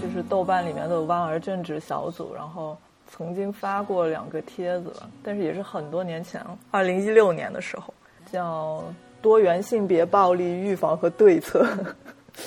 [0.00, 4.92] 就是豆瓣里面的弯儿正直小组，然后曾经发过两个帖子，
[5.22, 7.92] 但是也是很多年前了，二零一六年的时候，
[8.32, 8.82] 叫
[9.20, 11.66] “多元性别暴力预防和对策”，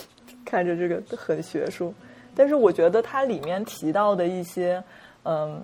[0.44, 1.94] 看着这个很学术，
[2.36, 4.84] 但是我觉得它里面提到的一些，
[5.24, 5.64] 嗯。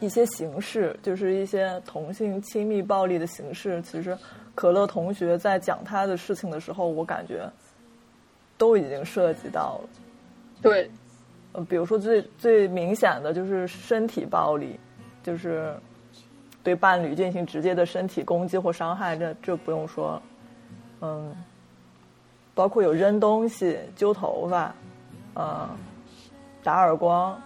[0.00, 3.80] 一些形式，就是一些同性亲密暴力的形式。
[3.80, 4.18] 其实，
[4.54, 7.48] 可乐同学在讲他的事情的时候，我感觉
[8.58, 9.88] 都已经涉及到了。
[10.64, 10.90] 对，
[11.52, 14.78] 呃，比如说最最明显的就是身体暴力，
[15.22, 15.76] 就是
[16.62, 20.20] 对伴侣进行直接的身体攻击或伤害，这这不用说。
[21.00, 21.32] 嗯，
[22.54, 24.74] 包括有扔东西、揪头发，
[25.34, 25.68] 呃，
[26.64, 27.40] 打耳光。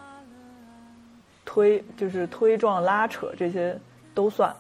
[1.51, 3.75] 推就是推撞、拉扯这些
[4.15, 4.55] 都算，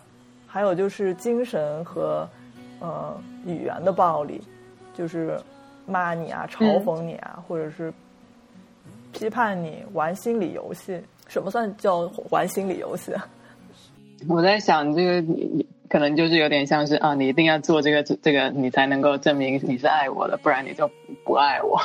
[0.46, 2.26] 还有就是精神和
[2.80, 3.14] 呃
[3.44, 4.40] 语言的暴力，
[4.94, 5.38] 就是
[5.84, 7.92] 骂你啊、嘲讽你啊，或者是
[9.12, 11.00] 批判你、玩心理游戏。
[11.26, 13.12] 什么算叫玩心理游戏？
[14.28, 20.90] 我在想，这个你可能就是有点像是啊，你一定要做这个这个，你才能够证明你是爱我的，不然你就
[21.24, 21.78] 不爱我。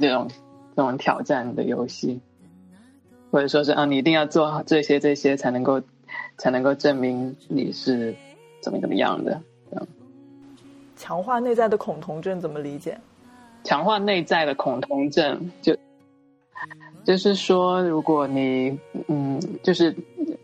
[0.00, 0.28] 这种
[0.74, 2.20] 这种挑战的游戏。
[3.30, 5.82] 或者说是啊，你一定要做好这些这些，才能够
[6.36, 8.14] 才能够证明你是
[8.60, 9.40] 怎么怎么样的。
[10.96, 12.98] 强化内在的恐同症怎么理解？
[13.64, 15.76] 强化内在的恐同症，就
[17.04, 19.94] 就是说，如果你嗯，就是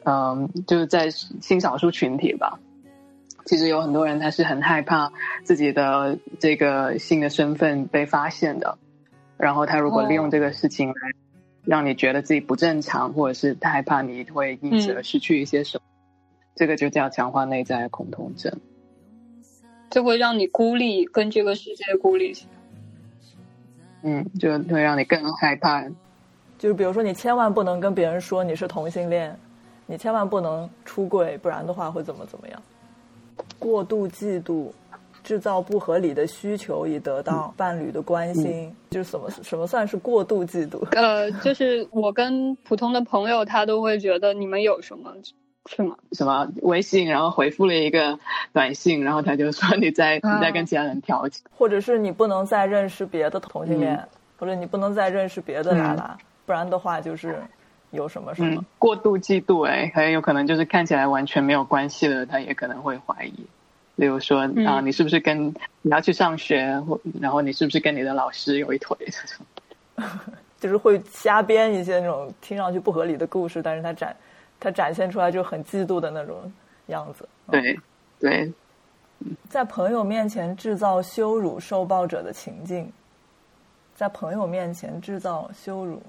[0.05, 2.59] 嗯，就是在性少数群体吧，
[3.47, 5.13] 其实有很多人他是很害怕
[5.45, 8.79] 自己的这个性的身份被发现的，
[9.37, 10.95] 然后他如果利用这个事情来。
[11.63, 15.83] 让你觉得自己不正常，或者是他害怕你会因此而失去一些什么，
[16.57, 18.51] 这个就叫强化内在恐同症，
[19.91, 24.11] 就会让你孤立，跟这个世界孤立起来。
[24.11, 25.85] 嗯，就会让你更害怕。
[26.61, 29.35] 就是比如说，你千万不能跟别人说你是同性恋，
[29.87, 32.63] 你千万不能出柜，不然的话会怎么怎么样？
[33.59, 34.71] 过度嫉妒。
[35.23, 40.83] 制造不合理的需求以得到伴侣的关心，就是什么什么算是过度嫉妒？
[40.97, 45.13] 呃，就是我跟普通的朋友，他都会觉得你们有什么，
[45.67, 45.95] 是吗？
[46.13, 48.19] 什么微信，然后回复了一个
[48.55, 54.03] 短信，然后他就说你在你在跟其他人调情，或者是你不能再认识别的同性恋，
[54.39, 56.17] 或者你不能再认识别的拉拉，
[56.47, 57.43] 不然的话就是
[57.91, 63.47] 有什么什么过度嫉妒，哎，很有可能就是看起来完全没有关系的，他也可能会怀疑。
[63.97, 65.49] 例如说啊，你是不是跟
[65.83, 68.97] 你要去上学，或然后你是不是跟你的老师有一腿？
[69.07, 70.17] 这 种
[70.59, 74.17] 就是会瞎编一些那种听上去不合理的故事，但是他展
[74.59, 76.51] 他展现出来就很嫉妒的那种
[76.87, 77.29] 样子。
[77.51, 77.79] 对
[78.19, 78.51] 对，
[79.49, 82.91] 在朋友面前制造羞辱受暴者的情境，
[83.95, 86.03] 在朋友面前制造羞辱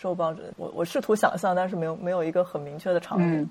[0.00, 3.50] 受暴者，我我试图想象，但是没有没有一个很明确的场景。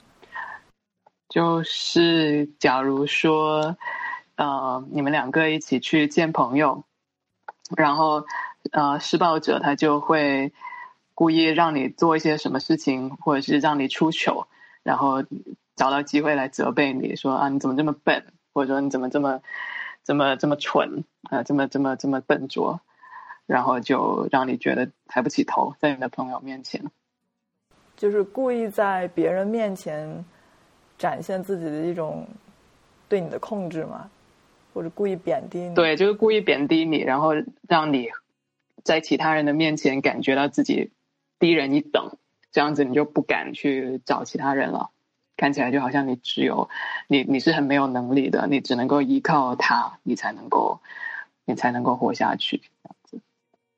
[1.27, 3.75] 就是，假如说，
[4.37, 6.85] 呃，你们两个一起去见朋友，
[7.75, 8.23] 然后，
[8.71, 10.53] 呃，施暴者他就会
[11.13, 14.47] 故意让你做一些什么事情，或者是让你出糗，
[14.83, 15.21] 然后
[15.75, 19.41] 找到机会来责备你说啊，你怎么这么笨，或者说你怎么这么
[20.05, 22.79] 这么这么蠢啊，这么这么这么笨拙，
[23.47, 26.83] 然后就让你觉得抬不起头，在你的朋友面前，
[27.95, 30.23] 就是故意在别人面前。
[30.99, 32.27] 展现自己的一种
[33.07, 34.09] 对你的控制嘛，
[34.73, 35.75] 或者故意贬低你。
[35.75, 37.33] 对，就是故意贬低你，然后
[37.67, 38.09] 让你
[38.83, 40.89] 在其他人的面前感觉到自己
[41.37, 42.17] 低人一等，
[42.51, 44.89] 这样子你就不敢去找其他人了。
[45.35, 46.67] 看起来就好像你只有
[47.07, 50.79] 你，你是很没有能力的，你只能够依靠他，你才能够
[51.45, 52.63] 你才能够活下去。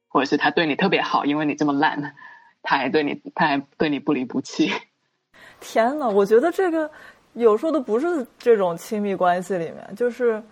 [0.10, 2.16] 或者是他对你特别好，因为你这么烂，
[2.62, 4.70] 他还对你，他还对你不离不弃。
[5.62, 6.90] 天呐，我觉得这个
[7.34, 10.44] 有时候都不是这种亲密关系里面，就是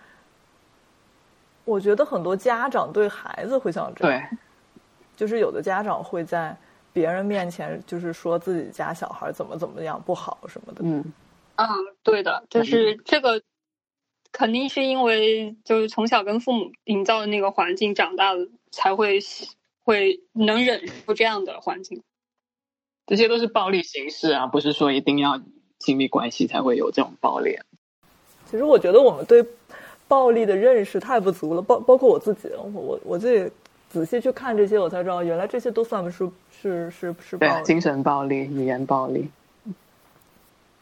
[1.65, 4.38] 我觉得很多家长对孩子会像这样，对
[5.15, 6.56] 就是有的家长会在
[6.94, 10.81] 别人面前就是说自己家小孩怎么怎么样不好什么的。
[10.83, 11.04] 嗯，
[11.56, 11.68] 嗯，
[12.04, 13.42] 对的，就是这个
[14.31, 19.19] 肯定是因为就是从小跟父母营造的那个环境长大的，才会
[19.83, 22.03] 会能忍受这样的环境。
[23.05, 25.41] 这些都是暴力形式啊，不是说一定要
[25.79, 27.57] 亲密关系才会有这种暴力。
[28.49, 29.45] 其实我觉得我们对
[30.07, 33.51] 暴力的认识太不足了，包包括我自己，我我我自己
[33.89, 37.65] 仔细去看这些，我才知道原来这些都算不是是是是暴对，力。
[37.65, 39.29] 精神暴力、语言暴力，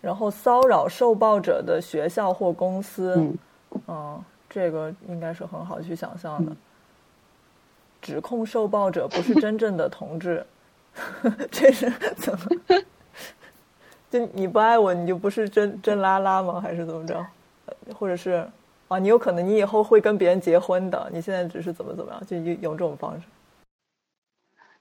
[0.02, 3.38] 然后骚扰受暴者的学校或公司，嗯
[3.88, 6.52] 嗯，这个应该是很好去想象的。
[8.06, 10.46] 指控受暴者不是真正的同志，
[11.50, 12.46] 这是怎么？
[14.12, 16.62] 就你不爱我，你就不是真真拉拉吗？
[16.62, 17.18] 还是怎么着？
[17.66, 18.48] 呃或者是
[18.90, 23.26] 啊，你有可能你以后会跟别人结婚的，你现在只是怎么怎么样，就用用这种方式。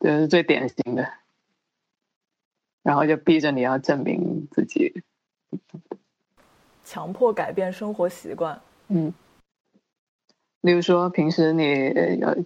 [0.00, 1.08] 这是最典型的。
[2.82, 5.02] 然后就逼着你要证明自己，
[6.84, 9.10] 强迫改变生活习惯，嗯。
[10.64, 11.93] 例如说，平时你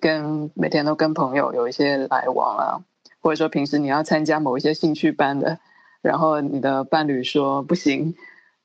[0.00, 2.82] 跟每天都跟朋友有一些来往啊，
[3.20, 5.60] 或者说平时你要参加某一些兴趣班的，
[6.02, 8.16] 然后你的伴侣说不行，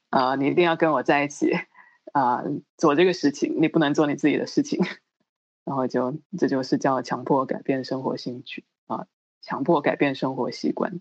[0.10, 1.52] 啊、你一定要跟我在一起，
[2.14, 2.44] 啊、
[2.80, 4.84] 做这个事情，你不能做你自己的事情，
[5.66, 9.06] 然后就这就是叫强迫改变生活兴趣啊、
[9.44, 11.00] 强迫改变生活习惯。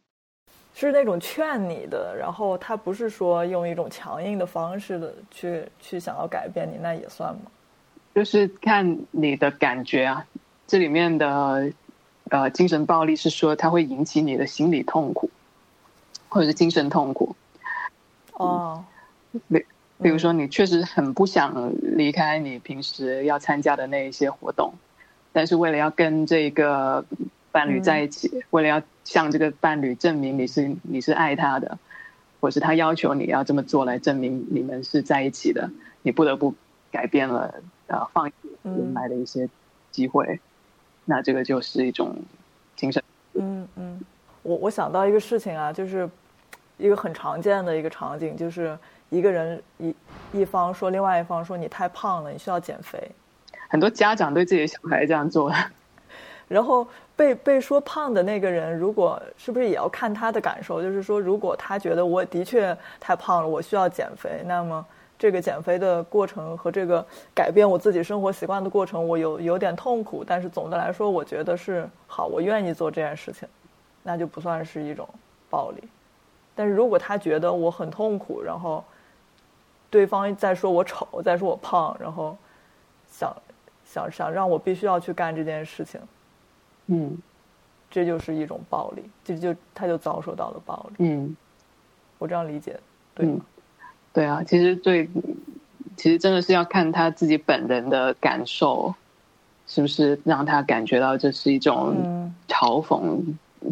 [0.75, 7.51] 是那种劝你的，然后他不是说用一种强硬的方式的去去想要改变你，那也算吗？
[8.15, 10.27] 就是看你的感觉啊，
[10.67, 11.73] 这里面的
[12.31, 15.31] 呃精神暴力是说它会引起你的心理痛苦，
[16.29, 17.35] 或者是精神痛苦。
[18.35, 18.85] 哦，
[19.49, 19.65] 比
[20.03, 24.75] 比如说，你确实很不想离开你平时要参加的那一些活动，
[25.33, 27.05] 但是为了要跟这个
[27.53, 31.79] 伴侣在一起，为了要向这个伴侣证明你是你是爱他的，
[32.41, 35.71] 或是他要求你要这么做来证明你们是在一起的，
[36.03, 36.55] 你不得不
[36.91, 39.49] 改变了呃放弃原来的一些
[39.91, 40.41] 机会，
[41.05, 42.17] 那这个就是一种
[42.77, 43.03] 精神。
[43.35, 44.01] 嗯嗯，
[44.43, 46.09] 我我想到一个事情啊，就是
[46.79, 48.79] 一个很常见的一个场景，就是
[49.11, 49.95] 一个人一
[50.33, 53.11] 一方说另外一方说你太胖了，你需要减肥，
[53.69, 55.57] 很多家长对自己的小孩这样做的，
[56.49, 56.87] 然后
[57.17, 60.83] 被被说胖的那个人，如果是不是也要看他的感受？
[60.83, 64.85] 就是说，如果他觉得我的确太胖了，我需要减肥，那么
[65.23, 73.49] 这个减肥的过程和这个改变我自己生活习惯的过程，我有有点痛苦，但是总的来说，我觉得是好，我愿意做这件事情，
[74.03, 75.09] 那就不算是一种
[75.49, 75.85] 暴力。
[76.57, 78.83] 但是如果他觉得我很痛苦，然后
[79.89, 82.37] 对方再说我丑，再说我胖，然后
[83.09, 83.33] 想
[83.85, 86.01] 想想让我必须要去干这件事情。
[86.87, 87.17] 嗯
[87.89, 90.95] 这就是一种暴力，这就他就遭受到了暴力。
[90.99, 91.37] 嗯。
[92.19, 92.77] 我这样理解
[93.15, 93.41] 对吗？
[94.13, 95.09] 对啊，其实对，
[95.97, 98.95] 其实真的是要看他自己本人的感受，
[99.67, 102.35] 是不是让他感觉到这是一种嗯。
[102.49, 103.23] 嘲讽、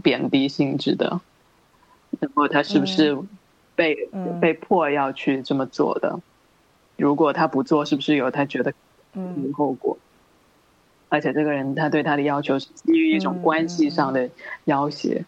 [0.02, 1.20] 贬低性质的，
[2.19, 3.14] 然后他是不是
[3.75, 4.40] 被、嗯。
[4.40, 6.19] 被迫要去这么做的？
[6.96, 8.72] 如果他不做，是不是有他觉得
[9.14, 9.52] 嗯。
[9.52, 9.98] 后果？
[11.10, 14.31] 而且这个人他对他的要求是基于一种嗯关系上的
[14.64, 15.26] 要挟，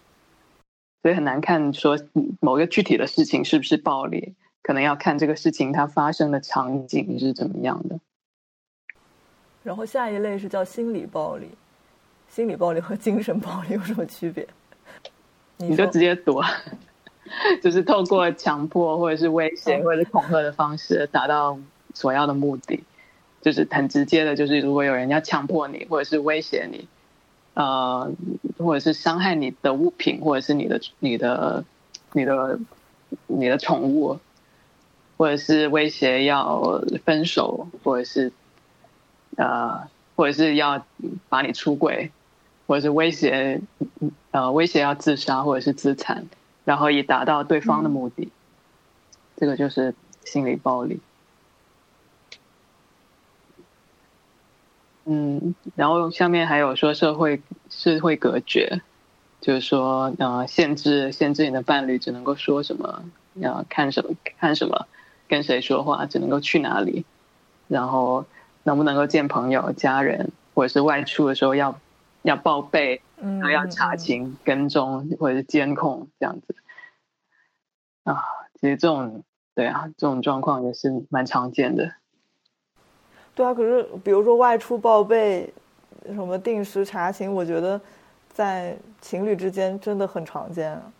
[1.02, 7.98] 所以很难看说嗯某个具体的事情是不是暴力，可能要看这个事情它发生的场景是怎么样的。
[9.62, 11.48] 然后下一类是叫心理暴力，
[12.28, 14.46] 心理暴力和精神暴力有什么区别？
[15.58, 16.44] 你你就直接躲，
[17.62, 21.56] 就是透过强迫或者是威胁嗯或者是恐吓的方式达到
[21.94, 22.82] 所要的目的，
[23.40, 26.88] 就是很直接的，就是如果有人要强迫你或者是威胁你，
[27.54, 28.10] 呃，
[28.58, 31.64] 或者是伤害你的物品或者是你的你的
[32.12, 32.58] 你的
[33.28, 34.18] 你的宠物，
[35.22, 38.32] 或者是威胁要分手，或者是
[39.36, 40.84] 呃，或者是要
[41.28, 42.10] 把你出轨，
[42.66, 43.60] 或者是威胁
[44.32, 46.26] 呃威胁要自杀或者是自残，
[46.64, 48.32] 然后以达到对方的目的，
[49.36, 50.98] 这个就是心理暴力。
[55.04, 58.80] 嗯，然后下面还有说社会社会隔绝，
[59.40, 63.04] 就是说呃限制限制你的伴侣只能够说什么，
[63.40, 64.88] 呃看什么看什么，
[65.32, 67.06] 跟谁说话，只能够去哪里，
[67.66, 68.26] 然后
[68.64, 71.80] 能不能够见朋友、家人，或者是外出的时候要
[72.20, 76.54] 要报备，嗯然后要查嗯勤、跟踪或者是监控这样子。
[78.04, 78.22] 啊，
[78.60, 79.24] 其实这种
[79.54, 81.94] 对啊，这种状况也是蛮常见的。
[83.34, 85.50] 对啊，可是比如说外出报备，
[86.04, 87.80] 什么定时查勤，我觉得
[88.28, 90.92] 在情侣之间真的很常见啊，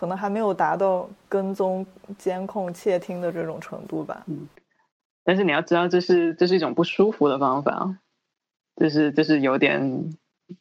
[0.00, 1.84] 可能还没有达到跟踪、
[2.16, 4.24] 监控、窃听的这种程度吧。
[5.22, 7.98] 但是你要知道，这是这是一种不舒服的方法，
[8.76, 10.14] 就是就是有点，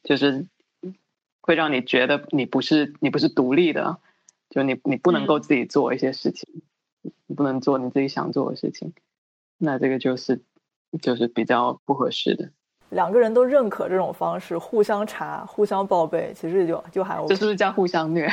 [0.04, 0.46] 就是
[1.40, 4.00] 会让你觉得你不是你不是独立的，
[4.50, 6.62] 就你你不能够自己做一些事情，
[7.26, 8.92] 你不能做你自己想做的事情。
[9.58, 10.42] 那这个就是
[11.02, 12.50] 就是比较不合适的。
[12.90, 17.30] 两个人都认可这种方式，互相查、互相报备，其实就就还 OK。
[17.30, 18.30] 这是不是叫互相虐？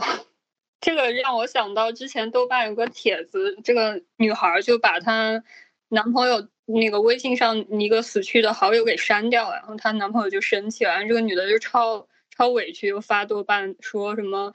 [0.80, 5.42] 这个让我想到之前豆瓣有个帖子，这个女孩就把她
[5.88, 14.54] 男朋友那个微信上一个死去的好友给删掉了，然后她男朋友就生气了，然后这个女的就超超委屈，又发豆瓣说什么，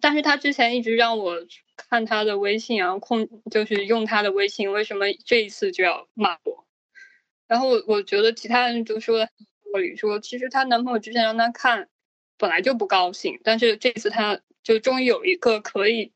[0.00, 1.36] 但是她之前一直让我
[1.76, 6.64] 看她的微信，然后控就是用她的微信，为什么这一次就要骂我？
[7.46, 11.88] 然后我我觉得其他人就说的道理，说其实她男朋友之前让她看，
[12.38, 14.40] 本来就不高兴，但是这次他。
[14.64, 16.12] 就终于有一个可以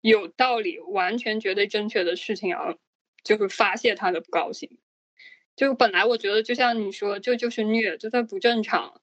[0.00, 2.76] 有道理、完全绝对正确的事情，啊
[3.24, 4.78] 就是发泄他的不高兴。
[5.56, 9.00] 就本来我觉得，就像你说，这就是虐，就它不正常。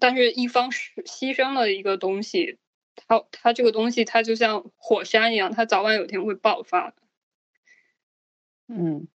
[0.00, 2.58] 但是，一方是牺牲了一个东西，
[2.96, 6.94] 他他这个东西，它就像火山一样，它早晚有天会爆发。
[8.66, 9.06] 嗯，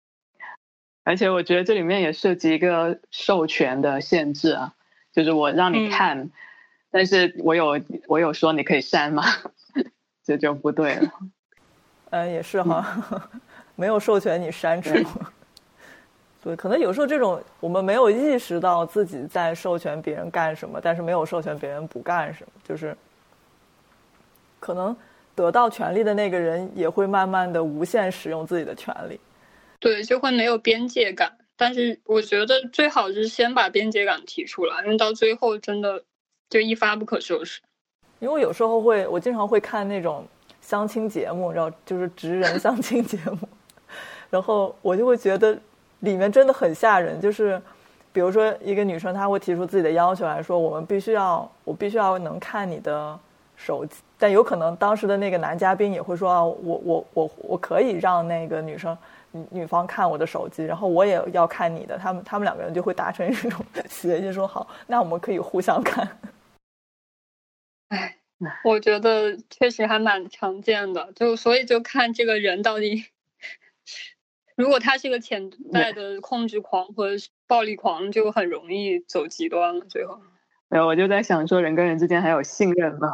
[1.02, 4.75] 而且我觉得这里面也涉及一个授权的限制啊，
[5.16, 6.30] 就是我让你看。
[6.90, 9.24] 但是我有我有说你可以删吗？
[10.22, 11.10] 这就不对了。
[12.10, 13.30] 嗯，也是哈，
[13.74, 14.94] 没有授权你删除。
[16.42, 22.96] 对，可能有时候这种我们没有意识到自己在授权别人干什么，但是没有授权别人不干什么，就是
[24.60, 24.96] 可能
[25.34, 29.18] 得到权利的那个人也会慢慢的无限使用自己的权利。
[29.80, 31.36] 对，就会没有边界感。
[31.56, 36.02] 但是我觉得最好是先把边界感提出来，因为到最后真的。
[36.48, 37.60] 就一发不可收拾，
[38.20, 40.24] 因为有时候会，我经常会看那种
[40.60, 43.48] 相亲节目，然后就是直人相 亲节目，
[44.30, 45.58] 然后我就会觉得
[45.98, 47.20] 里面真的很吓人。
[47.20, 47.60] 就是
[48.12, 53.18] 比如说一个女生，她会提出自己的要求来说，我们必须要，我必须要能看你的
[53.56, 53.96] 手机。
[54.16, 58.96] 但有可能当时的那个男嘉宾也会说啊，我我我我可以让那个女生
[59.36, 61.98] 女女方看我的手机，然后我也要看你的。
[61.98, 66.18] 他们他们两个人就会达成一种协议，说好，那我们可以互相看。
[67.88, 68.16] 哎，
[68.64, 73.04] 我觉得确实还蛮常见的，就所以就看这个人到底，
[74.56, 79.84] 如果他是个潜在的控制狂或者暴力狂，就很容易走极端了。
[79.86, 80.20] 最后，
[80.68, 83.08] 没有，我就在想说，人跟人之间还有信任吗？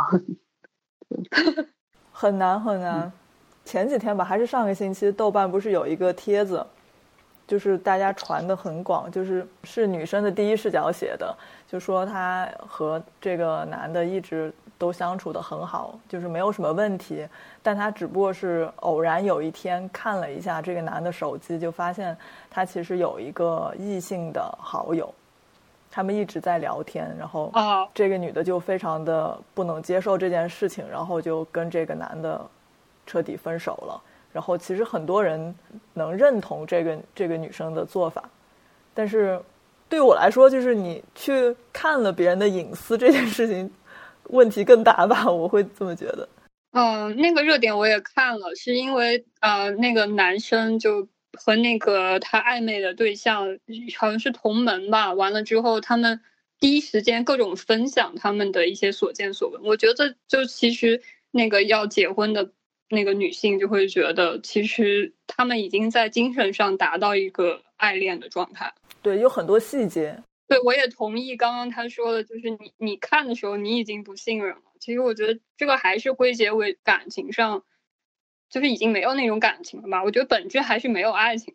[2.11, 3.13] 很 难很难。
[3.65, 6.67] 前几天吧，还是上个星期，豆瓣不是有一个帖子，
[7.47, 11.37] 就是大家传的很广，就是是女生的第一视角写的，
[11.69, 14.53] 就说她和这个男的一直。
[14.79, 17.25] 都相处的很好，就是没有什么问题。
[17.63, 22.17] 但她只不过是偶然有一天看了一下这个男的手机，就发现
[22.51, 25.15] 他其实有一个异性的好友，
[25.89, 27.15] 他们一直在聊天。
[27.17, 27.53] 然后
[27.95, 32.45] 这个女的就非常的不能接受这件事情，然后就跟这个男的
[33.07, 34.03] 彻底分手了。
[34.33, 35.55] 然后其实很多人
[35.95, 38.29] 能认同这个这个女生的做法，
[38.95, 39.41] 但是
[39.89, 43.71] 对我来说，就是你去看了别人的隐私这件事情。
[44.29, 46.27] 问题更大吧，我会这么觉得。
[46.71, 53.59] 嗯，那个热点我也看了，是因为呃，那个男生就和那个他暧昧的对象
[53.99, 55.13] 好像是同门吧。
[55.13, 56.21] 完了之后，他们
[56.61, 59.61] 第一时间各种分享他们的一些所见所闻。
[59.65, 62.49] 我觉得，就其实那个要结婚的
[62.93, 68.75] 那个女性就会觉得，其实他们已经在精神上达到一个爱恋的状态。
[69.01, 70.23] 对，有很多细节。
[70.47, 74.63] 对，我也同意刚刚他说的，就是你你看的时候，你已经不信任了。
[74.79, 77.65] 其实我觉得这个还是归结为感情上，
[78.51, 80.05] 就是已经没有那种感情了吧？
[80.05, 81.55] 我觉得本质还是没有爱情，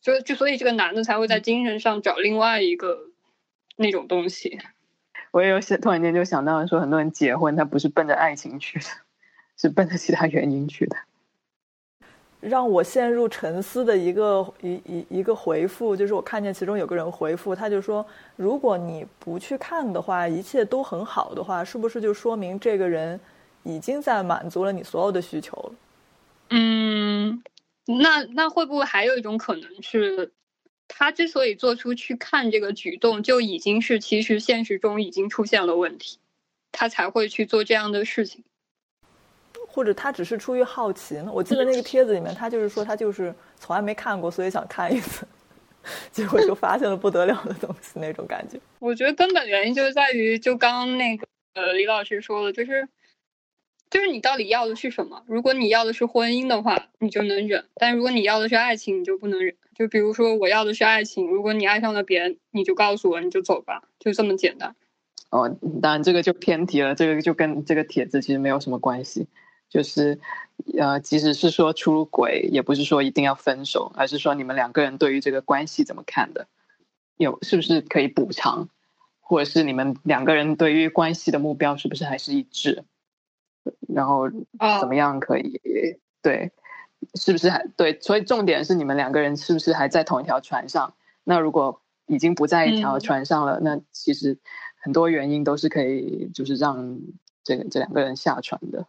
[0.00, 3.10] 所以就所以这个男的才会在精神上找另外一个
[3.76, 4.58] 那种东西。
[5.30, 8.86] 我也有想，突然间就想到说，很多人结婚他不是奔着爱情去的，
[9.60, 10.96] 是奔着其他原因去的。
[12.40, 23.20] 让我陷入沉思的一个一一一个回复，就是我看见其中有个人回复，他就说：如果你不去看的话，一切都很好的话，是不是就说明这个人
[23.62, 25.72] 已经在满足了你所有的需求了？
[26.48, 27.42] 嗯，
[27.84, 30.32] 那那会不会还有一种可能是，
[30.88, 36.18] 他之所以做出去看这个举动，就已经是其实现实中已经出现了问题，
[36.72, 38.42] 他才会去做这样的事情。
[39.72, 41.30] 或者他只是出于好奇呢？
[41.32, 45.24] 我记得那个帖子里面，他就是说他就是从来没看过，所以想看一次，
[46.10, 48.58] 结果就发现了不得了的东西，那种感觉。
[48.80, 52.88] 我觉得根本原因就是在于，就刚刚那个呃李老师说的，就是
[53.88, 55.22] 就是你到底要的是什么？
[55.26, 59.54] 如果你要的是婚姻的话，你就能忍；但如果你要的是爱情，你就不能忍。
[59.74, 64.74] 就比如说我要的是爱情，如果你爱上了别人，你就告诉我，你就走吧，就这么简单。
[65.30, 69.28] 哦，当然这个就偏题了，这个就跟这个帖子其实没有什么关系。
[69.70, 70.20] 就是
[70.78, 76.48] 呃，即使是说出轨，也不是说一定要分手，而是说你们两个人对于这个关系怎么看的，
[77.16, 78.68] 有是不是可以补偿，
[79.20, 82.84] 或者是你们两个人对于关系的目标是不是还是一致，
[83.88, 84.28] 然后
[84.80, 85.60] 怎么样可以
[86.20, 86.50] 对，
[87.14, 87.98] 是不是还对？
[88.00, 90.94] 所以重点是你们两个人是不是还在同一条船上？
[91.24, 94.36] 那如果已经不在一条船上了，那其实
[94.82, 96.98] 很多原因都是可以，就是让
[97.44, 98.86] 这个这两个人下船的。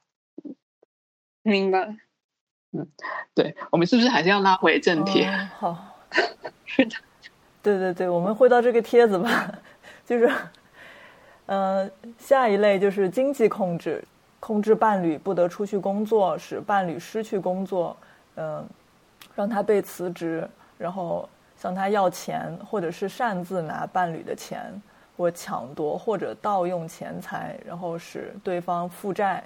[1.43, 1.95] 明白。
[2.71, 2.87] 嗯，
[3.33, 5.25] 对，我们是不是还是要拉回正题？
[5.57, 5.77] 好，
[6.65, 6.95] 是的。
[7.61, 9.51] 对对对，我们回到这个帖子吧，
[10.05, 10.31] 就是，
[11.45, 14.03] 呃，下一类就是经济控制，
[14.39, 17.95] 控制伴侣不得出去工作，使伴侣失去工作，
[18.35, 18.65] 嗯，
[19.35, 21.27] 让他被辞职，然后。
[21.57, 24.73] 向他要钱，或者是擅自拿伴侣的钱，
[25.15, 29.43] 或抢夺或者盗用钱财，然后使对方负债，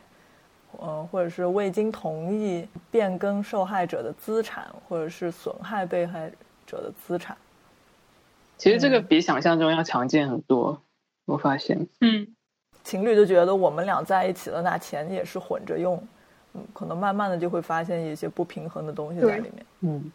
[0.82, 6.32] 嗯，或者是未经同意变更受害者的资产，或者是损害被害
[6.66, 7.36] 者的资产。
[8.58, 10.82] 其实这个比想象中要常见很多，
[11.26, 11.88] 我发现。
[12.02, 12.28] 嗯，
[12.84, 16.02] 情侣就觉得我们俩在一起了，那钱也是混着用，
[16.54, 19.66] 嗯，可能慢慢的就会发现一些不平衡的东西在里面。
[19.82, 20.12] 嗯。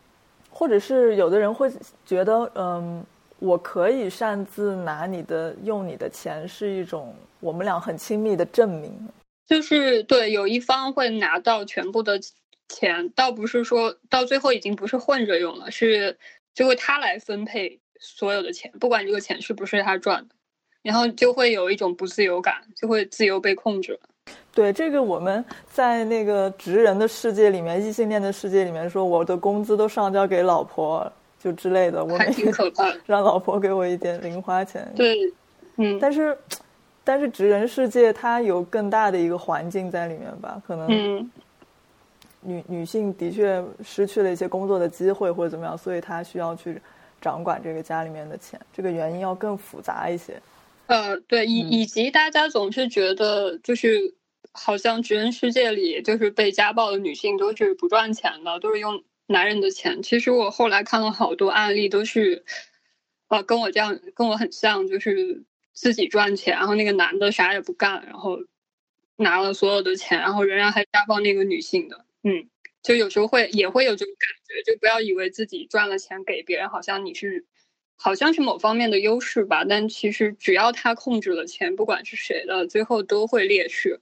[0.52, 1.70] 或者是有的人会
[2.04, 3.04] 觉得，嗯，
[3.38, 9.08] 我可以擅自拿你的、用你的钱，是一种我们俩很亲密的证明。
[9.50, 12.20] 就是对，有一方会拿到全部的
[12.68, 16.16] 钱，倒不是说到最后已经不是混着用了，是
[16.54, 20.36] 就会他来分配所有的钱，不管这个钱是不是他赚的，
[20.82, 24.00] 然后就会有一种不自由感，就会自由被控制了。
[24.54, 32.88] 对这个，我们在那个直人的世界里面，异性恋的世界里面，说我的工资都上交给老婆，就之类的，我还挺可怕。
[33.04, 34.88] 让老婆给我一点零花钱。
[34.94, 35.18] 对，
[35.76, 35.98] 嗯。
[36.00, 36.38] 但是，
[37.10, 40.62] 但是直人世界它有更大的一个环境在里面吧？
[40.64, 41.28] 可能
[42.40, 46.80] 女女性的确失去了一些工作的机会或者怎么样，所以她需要去
[47.20, 48.60] 掌管这个家里面的钱。
[48.72, 50.40] 这个原因要更复杂一些。
[50.86, 54.14] 呃，对，以以及大家总是觉得就是。
[54.52, 60.02] 好像直人世界里，就是被家暴的女性都是不赚钱的，都是用男人的钱。
[60.02, 62.44] 其实我后来看了好多案例，都是，
[63.28, 65.44] 呃，跟我这样，跟我很像，就是
[65.80, 68.38] 自己赚钱，然后那个男的啥也不干，然后
[69.16, 72.04] 拿了所有的钱，然后仍然还家暴那个女性的。
[72.22, 72.50] 嗯，
[72.82, 77.46] 就有时候会也会有这种感觉，就不要以为自己赚了钱给别人，好像你是，
[77.96, 79.64] 好像是某方面的优势吧。
[79.64, 84.00] 但其实只要他控制了钱，不管是谁的，最后都会劣势。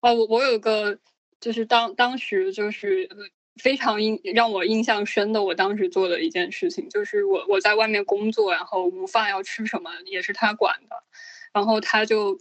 [0.00, 1.00] 哦，我我有个，
[1.40, 3.10] 就是当当时就是
[3.58, 10.96] 非常印让我印象深的，我当时做的一件事情，就是我我在外面工作，然后午饭要吃什么也是他管的，
[11.52, 12.38] 然后他就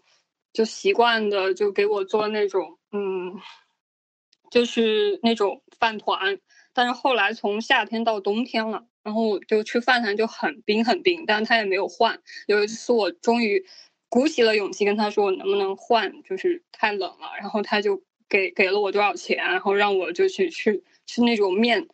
[0.53, 3.35] 就习惯的就给我做那种嗯，
[4.49, 6.39] 就是那种饭团，
[6.73, 12.21] 但是后来从夏天到冬天了，然后就吃饭团就很冰很冰，但是他也没有换。
[12.45, 13.65] 有一次我终于。
[14.09, 16.23] 鼓起了勇气跟他说：“我能不能换？
[16.23, 21.87] 就是太冷了。”然后他就给给了我多少钱，然后让我就去去吃那种面。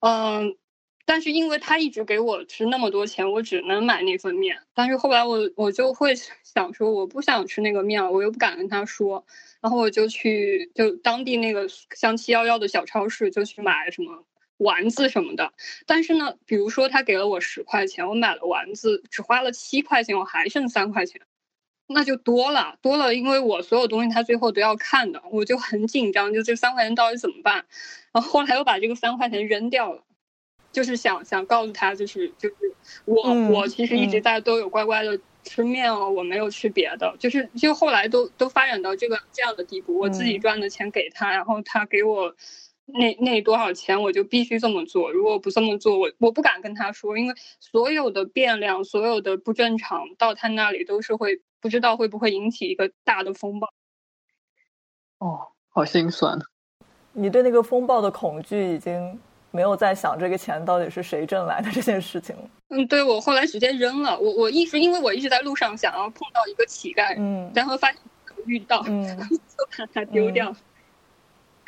[0.00, 0.56] 嗯，
[1.04, 4.58] 但是因为他一直给我吃那么多钱，我只能买那份面。
[4.74, 9.24] 但是后来我我就会想说，我不想吃那个面了，我又不敢跟他说。
[9.60, 14.24] 然后我就去就当地那个像七幺幺的小超市，就去买什么
[14.58, 15.52] 丸子什么的。
[15.86, 21.20] 但是呢，比如说他给了我十块钱，我买了丸子，只花了七块钱，我还剩三块钱。
[21.90, 27.64] 那就多了，多了，因为我所有东西他最后都要看的，我就很紧张，就这三块钱到底怎么办？
[28.12, 30.04] 然后后来又把这个三块钱扔掉了，
[30.70, 32.54] 就是想想告诉他，就是就是
[33.06, 42.34] 我我其实一直在都有乖乖的吃面哦，我没有吃别的，就是就后来都都发展到这个这样的地步，我自己赚的钱给他，然后他给我
[42.84, 51.40] 那那多少钱，我就必须这么做，如果不这么做，我我不敢跟他说，因为所有的变量，所有的不正常到他那里都是会。
[51.60, 53.68] 不知道会不会引起一个大的风暴？
[55.18, 56.38] 哦，好心酸。
[57.12, 59.18] 你对那个风暴的恐惧已经
[59.50, 62.42] 没有在想这个钱到底是谁挣来的这件事情了。
[62.68, 64.16] 嗯，对，我后来直接扔了。
[64.18, 68.00] 我我一直因为我一直在路上想要碰到一个乞丐，嗯，然后发现
[68.46, 70.54] 遇到，嗯， 就把它丢掉。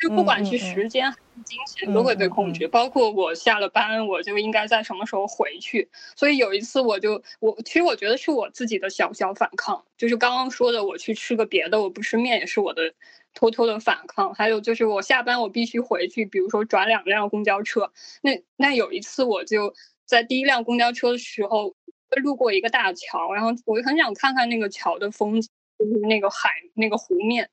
[0.01, 5.87] 就不管是时间还是金钱都会被控制，包括我下了班我就应该在什么时候回去。
[6.15, 12.91] 所以有一次我就我其实我觉得是我自己的小小反抗，就是刚刚说的我去吃个别的，我不吃面也是我的
[13.35, 14.33] 偷偷的反抗。
[14.33, 17.91] 还有就是我下班我必须回去，比如说转两辆公交车。
[18.23, 19.73] 那那有一次我就
[20.05, 21.75] 在第一辆公交车的时候
[22.23, 27.49] 路过一个大桥，然后我就很想看看那个桥的风景，就是那个海那个湖面。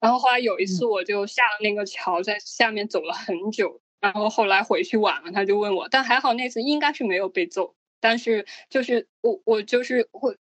[0.00, 3.80] 然后后来有一次，我就下了那个桥，在下面走了很久。
[4.00, 7.74] 然后后来回去晚了，他就问我，但还好那次应该是没有被揍。
[8.00, 10.34] 但是就是我我就是会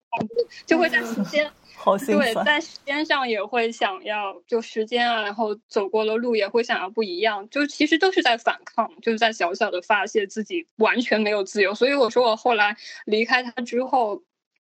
[0.67, 7.49] 就会在时间 好对在时间上也会想要就时间啊，然后走过的路也会想要不一样。
[7.49, 11.73] 就其实都是在反抗，就是在小小的发泄自己完全没有自由。
[11.73, 14.21] 所以我说我后来离开他之后。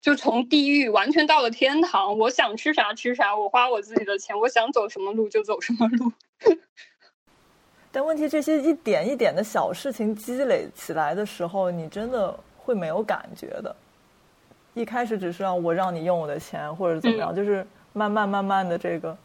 [0.01, 6.11] 就从地狱完全到了天堂，我想吃啥吃啥，我花我自己的钱，我想走什么路就走什么路。
[7.91, 13.75] 但问题，这些一点一点的小事情积累起来的时候，你真的会没有感觉的。
[14.75, 19.17] 一开始只是让我让你用我的钱，或者怎么样，就是慢慢慢慢的这个，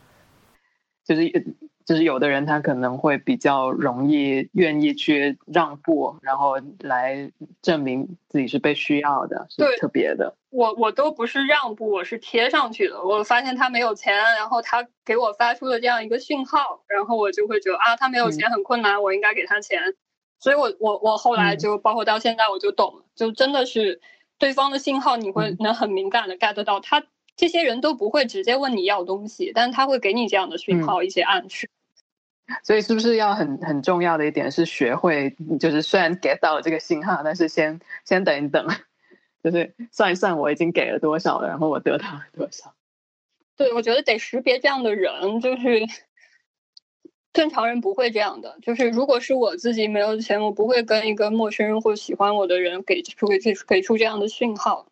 [1.05, 1.23] 就是。
[1.85, 10.37] 就是有的人他可能会比较容易愿意去让步，然后来证明自己是被需要的，是特别的。
[10.51, 13.03] 我我都不是让步，我是贴上去的。
[13.03, 19.81] 我发现他没有钱，然后他给我发出了这样一个信号，然后我就会觉得啊，他没有钱很困难，我应该给他钱。
[20.39, 24.01] 所以我我我后来就包括到现在我就懂了，就真的是
[24.39, 27.05] 对方的信号，你会能很敏感的 get 到他。
[27.37, 31.69] 这些人都不会直接问你要东西，但是他会给你这样的讯号，一些暗示。
[32.65, 38.67] 所以是不是要很很重要的一点是学会，就是虽然 get 到了这个信号，但是先先等一等，
[39.43, 42.75] 就是算一算我已经给了多少了，然后我得到了多少。
[43.57, 45.87] 对，我觉得得识别这样的人，就是
[47.33, 48.59] 正常人不会这样的。
[48.61, 54.87] 就是如果是我自己没有钱，我不会跟一个陌生人或喜欢我的人给出给给出这样的讯号。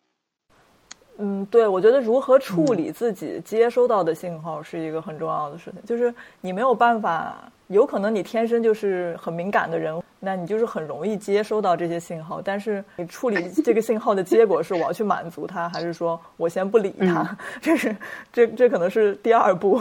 [1.23, 5.79] 嗯，对，我觉得如何处理自己接收到的信号是一个很重要的事情。
[5.85, 12.41] 就是你没有办法，有可能你天生就是很敏感的人，那你就是很容易接收到这些信号。
[12.41, 17.37] 但是你处理 这个信号的结果是我要去满足他，还是说我先不理他？
[17.61, 17.95] 这是
[18.33, 19.79] 这这可能是第二步。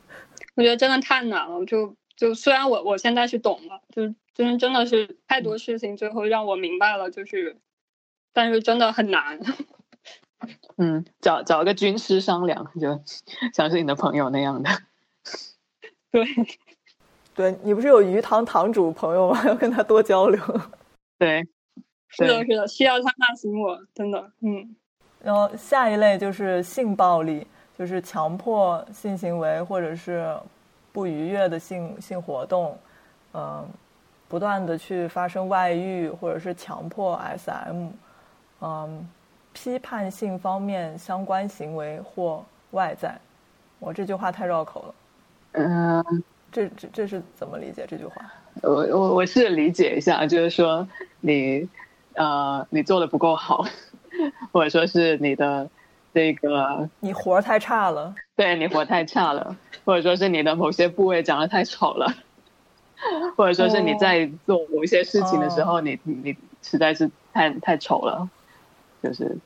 [0.54, 1.64] 我觉得真的太难了。
[1.64, 4.02] 就就虽然我我现在是懂了，就
[4.34, 7.56] 真真的是太多事情最后让我明白了，就是
[8.34, 9.40] 但是真的很难。
[10.78, 13.00] 嗯，找找一个军师商量，就
[13.52, 14.70] 像是你的朋友那样的。
[16.10, 16.24] 对，
[17.34, 19.42] 对你不是有鱼塘堂主朋友吗？
[19.46, 20.40] 要跟他多交流。
[21.18, 21.46] 对，
[22.08, 24.30] 是的，是的，需要他骂醒我，真的。
[24.40, 24.76] 嗯，
[25.20, 27.46] 然后下一类就是性暴力，
[27.78, 30.36] 就是强迫性行为或者是
[30.92, 32.78] 不愉悦的性性活动，
[33.32, 33.66] 嗯，
[34.28, 37.88] 不断的去发生外遇或者是强迫 SM，
[38.60, 39.08] 嗯。
[39.54, 43.18] 批判性方面相关行为或外在，
[43.78, 44.94] 我这句话太绕口了。
[45.52, 48.30] 嗯，这这这是怎么理解这句话？
[48.62, 50.86] 我我我是理解一下，就是说
[51.20, 51.66] 你
[52.14, 53.64] 呃你做的不够好，
[54.52, 55.68] 或者说是你的
[56.12, 62.12] 这个你活太差了，对你活太差了，或者说是你的某些部位长得太丑了，
[63.36, 68.28] 或者说是你在做某一些事情的时候，你你实在是太太丑了。
[69.04, 69.36] 就是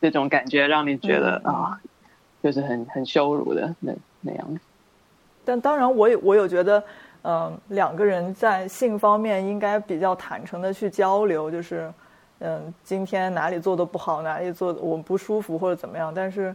[0.00, 1.80] 这种感觉让你觉得啊，
[2.40, 4.60] 就是很很羞辱的那那样。
[5.44, 6.82] 但当然，我也我有觉得，
[7.22, 11.92] 嗯，两个人在性方面应该比较坦诚的去交流，就是
[12.38, 16.12] 嗯，今天哪里做的不好，哪里做的我不舒服或者怎么样。
[16.14, 16.54] 但是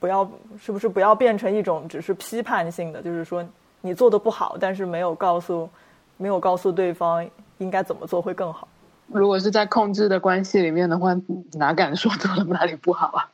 [0.00, 0.26] 不要
[0.58, 3.44] 是不是不要变成一种只是批判性的，就是说
[3.82, 5.68] 你做的不好，但是没有告诉
[6.16, 7.26] 没有告诉对方
[7.58, 8.66] 应该怎么做会更好。
[9.06, 11.14] 如果是在控制的关系里面的话，
[11.52, 13.30] 哪敢说做了哪里不好啊？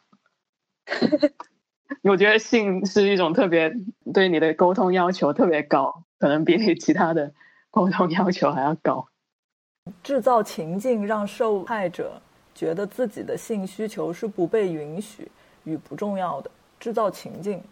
[2.02, 3.72] 我觉得性是一种特别
[4.12, 7.32] 对你的沟通要求特别高，可能比你其他的
[7.70, 9.06] 沟通要求还要高。
[10.02, 12.20] 制造情境让受害者
[12.54, 15.30] 觉得自己的性需求是不被允许
[15.64, 16.50] 与不重要的。
[16.78, 17.62] 制造情境，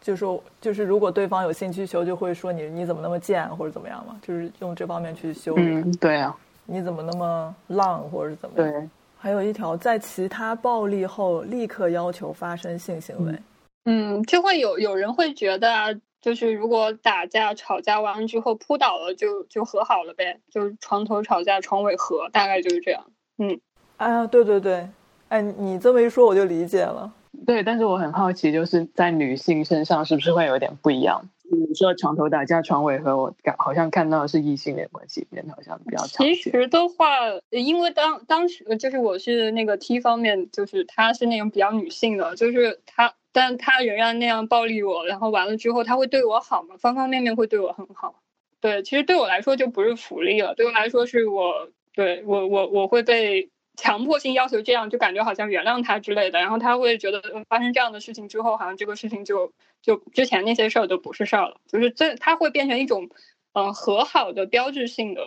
[0.00, 5.62] 就说就是如果对方有性需求，就会说你你怎么那么贱或者怎么样嘛，就是用这方面去羞辱。
[5.62, 6.36] 嗯，对啊。
[6.66, 8.70] 你怎么那么浪，或者是怎么样？
[8.70, 13.38] 对，还有一条，在其他暴力后立刻要求发生性行为。
[13.84, 23.04] 嗯，就会有有人会觉得，就是如果打架吵架完了之后扑倒了，就就和好了呗，就是床头吵架床尾和，大概就是这样。
[23.36, 23.60] 嗯，
[23.98, 24.88] 啊，对对对，
[25.28, 27.12] 哎，你这么一说，我就理解了。
[27.46, 31.20] 对，但是我很好奇，就是在女性身上是不是会有点不一样？
[31.54, 37.06] 你说床头打架床尾和，我感好像看到的是异性恋关系里面好像比较其实的话，
[37.50, 48.20] 因为当当时就是我是那个 T 方面，就是他是那种比较女性的，就是他，但他仍然那样暴力我，然后完了之后他会对我好嘛，方方面面会对我很好。
[48.60, 63.08] 对，其实对我来说就不是福利了，对我来说是我对我我我会被强迫性要求这样，就感觉好像原谅他之类的，然后他会觉得发生这样的事情之后，好像这个事情就就之前那些事儿都不是事儿了，就是这他会变成一种
[63.52, 65.22] 呃和好的标志性的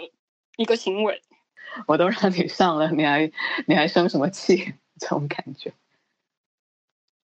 [0.55, 1.21] 一个行为。
[1.86, 3.31] 我都让你上了，你还
[3.65, 4.73] 你还生什么气？
[4.99, 5.71] 这种感觉。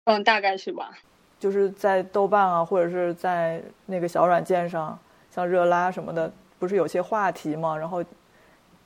[0.05, 0.97] 嗯，大概是吧。
[1.39, 4.97] 就是在豆瓣啊，或者是在那个小软件上，
[5.29, 7.77] 像热拉什么的，不是有些话题嘛？
[7.77, 8.03] 然后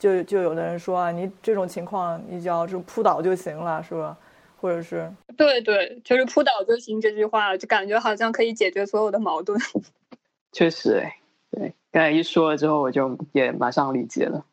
[0.01, 4.17] 就就有的人说啊，你这种情况，你只要就扑倒就行了，是吧？
[4.59, 9.61] 或者是对对，就是扑倒就行这句话，就感觉好像可以解决所有的矛盾。
[10.51, 11.15] 确实，哎，
[11.51, 14.43] 对，刚才一说了之后，我就也马上理解了。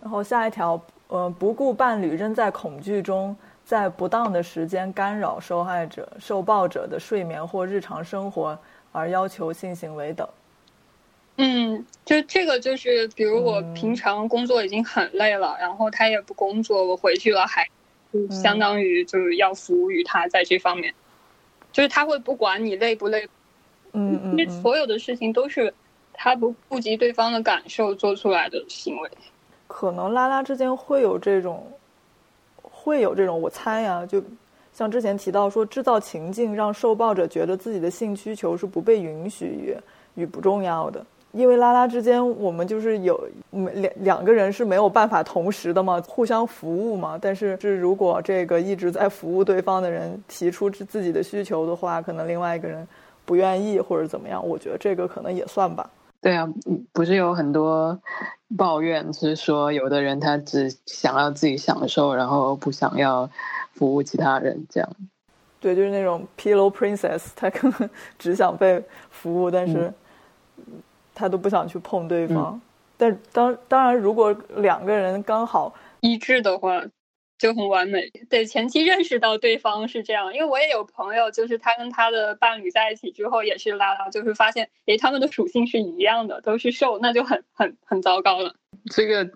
[0.00, 3.36] 然后下一条，呃，不顾伴侣仍在恐惧中。
[3.64, 8.58] 在不当的时间干扰受害者、受暴者的睡眠或日常生活，
[8.90, 10.28] 而要求性行为等。
[11.36, 17.66] 嗯，就这个就是，比如我平常工作已经很累了，然后他也不工作，我回去了还
[18.30, 20.92] 相当于就是要服务于他在这方面，
[21.72, 23.28] 就是他会不管你累不累，
[23.92, 25.72] 嗯嗯，因为所有的事情都是
[26.12, 29.10] 他不顾及对方的感受做出来的行为。
[29.66, 31.66] 可能拉拉之间会有这种。
[32.84, 34.20] 会有这种，我猜呀，就
[34.72, 39.76] 像之前提到说，制造情境让受暴者觉得自己的性需求是不被允许与
[40.16, 41.06] 与不重要的。
[41.32, 47.18] 因为拉拉之间，我们就是有两两个人是没有办法同时的嘛，互相服务嘛。
[47.20, 52.86] 但是是如果这个一直在服务对方的人提出自己的需求的话，可能另外一个人
[53.24, 55.88] 不愿意或者怎么样，我觉得这个可能也算吧。
[56.20, 56.48] 对啊，
[56.92, 57.98] 不是有很多
[58.56, 63.28] 抱怨，是说有的人他只想要自己享受，然后不想要
[63.72, 64.88] 服务其他人，这样。
[65.58, 69.92] 对，就是那种 pillow princess，他可能只想被服务，但是
[71.14, 72.60] 他都不想去碰对方。
[72.96, 76.82] 但当当然，如果两个人刚好一致的话。
[77.38, 88.54] 就很完美，对前期认识到对方是这样，因为我也有朋友，就是他跟他的伴侣在一起之后也是拉拉，就是发现，诶，他们的属性是一样的，都是受，那就很很很糟糕了。
[88.92, 89.28] 这个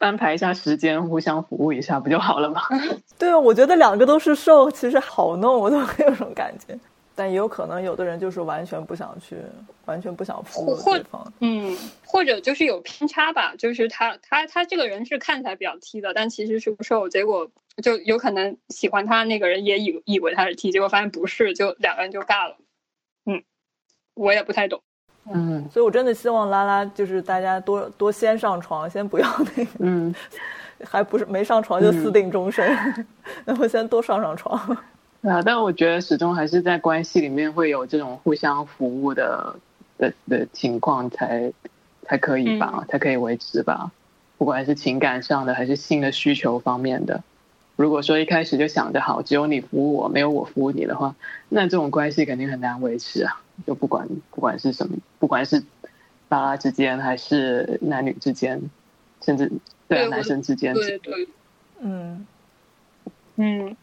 [0.00, 2.60] 安排一下时间，互相服务一下不就好了吗？
[3.18, 6.78] 对啊，我觉得两个都是受，其实好弄，我都有种感觉。
[7.16, 9.38] 但也有可能，有的人就是完全不想去，
[9.86, 11.32] 完全不想服务对方。
[11.40, 11.74] 嗯，
[12.04, 17.50] 或者就是有偏差吧，就是他他他这个人是看起来比较 T 的，但其实是不瘦，结果
[17.82, 22.58] 就有可能喜欢他那个人也以以为他是 T，结果发现不是，就两个人就尬了。
[23.24, 23.42] 嗯，
[24.14, 24.82] 我也不太懂。
[25.32, 29.26] 嗯，所以我真的希望拉拉就是大家多多先上床，先不要
[29.56, 30.14] 那个，嗯，
[30.84, 32.64] 还不是没上床就私定终身，
[33.44, 34.76] 然后先多上上床。
[35.26, 39.56] 啊，但我觉得始终还是在关系里面会有这种互相服务的
[39.98, 41.52] 的的情况才
[42.02, 43.90] 才可以吧，才可以维持吧。
[44.38, 47.24] 不管是情感上的还是性的需求方面的，
[47.74, 51.16] 如果说一开始就想着好，只有你服务我，没有我服务你的话，
[51.48, 53.42] 那这种关系肯定很难维持啊。
[53.66, 55.64] 就不管不管是什么，不管是
[56.28, 58.62] 拉拉之间还是男女之间，
[59.22, 59.50] 甚至
[59.88, 61.28] 对男生之间，对对，
[61.80, 62.24] 嗯
[63.34, 63.76] 嗯。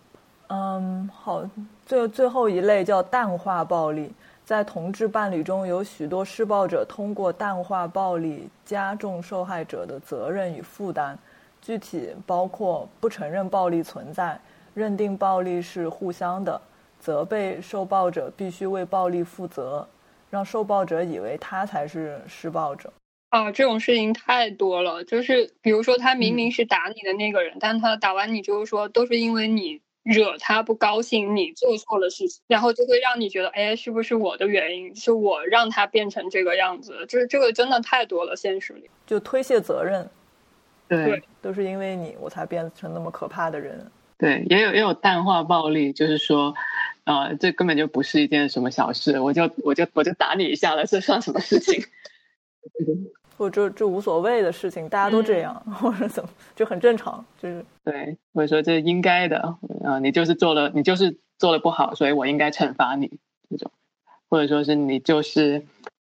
[0.56, 1.44] 嗯，好，
[1.84, 4.12] 最最后一类叫淡化暴力，
[4.46, 11.18] 在同志伴侣中有许多施暴者通过淡化暴力加重受害者的责任与负担，
[11.60, 14.40] 具体包括不承认暴力存在，
[14.76, 16.62] 认定暴力是互相的，
[17.00, 19.88] 责备受暴者必须为暴力负责，
[20.30, 22.94] 让受暴者以为他才是施暴者。
[23.30, 29.82] 啊，这种事情太多了，就是比如说他明明是打你的那个人，但他打完你之后说都是因为你。
[30.04, 34.96] 惹他不高兴，你做错了事情，然后就会让你觉得，哎，是不是我的原因？
[34.96, 37.06] 是我让他变成这个样子？
[37.08, 40.10] 就是这个真的太多了，现实里就推卸责任，
[40.88, 43.90] 对，都是因为你，我才变成那么可怕的人。
[44.18, 46.54] 对，也有也有淡化暴力，就是说，
[47.06, 51.84] 呃，这根本就不是一件什么小事，我就我就我就打你一下了，这算什么事情？
[53.44, 59.38] 或者这这无所谓的事情，大家都这样， 或者怎么就很正常，就是对，或者说这应该的
[59.84, 63.70] 啊，你就是做了，你就是做的不好，所以我应该惩罚你这种，
[64.30, 65.62] 或者说是你就是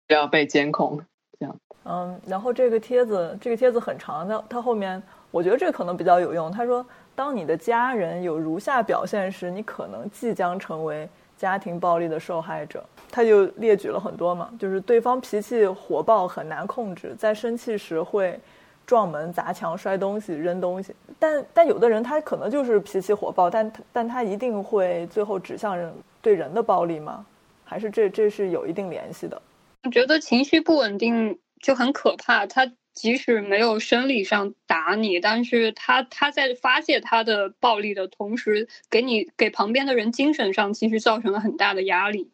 [0.08, 1.00] 要被监控
[1.38, 1.56] 这样。
[1.84, 6.52] 嗯，然后这个帖子，这个帖子很长的，它后面我觉得这可能比较有用。
[6.52, 11.08] 他说，当你的家人有如下表现时，你可能即将成为。
[11.40, 18.38] 家庭暴力的受害者，他就列举了很多嘛，就是对方脾气火爆，很难控制，在生气时会
[18.84, 20.94] 撞门、砸墙、摔东西、扔东西。
[21.18, 27.24] 但但有的人他可能就是脾气火爆，但但他一定会最后指向人对人的暴力吗？
[27.64, 29.40] 还是这这是有一定联系的？
[29.84, 42.30] 我觉得情绪不稳定就很可怕，他即使没有生理上打你，但是他他在发泄他的暴力的同时，给你给旁边的人精神上其实造成了很大的压力。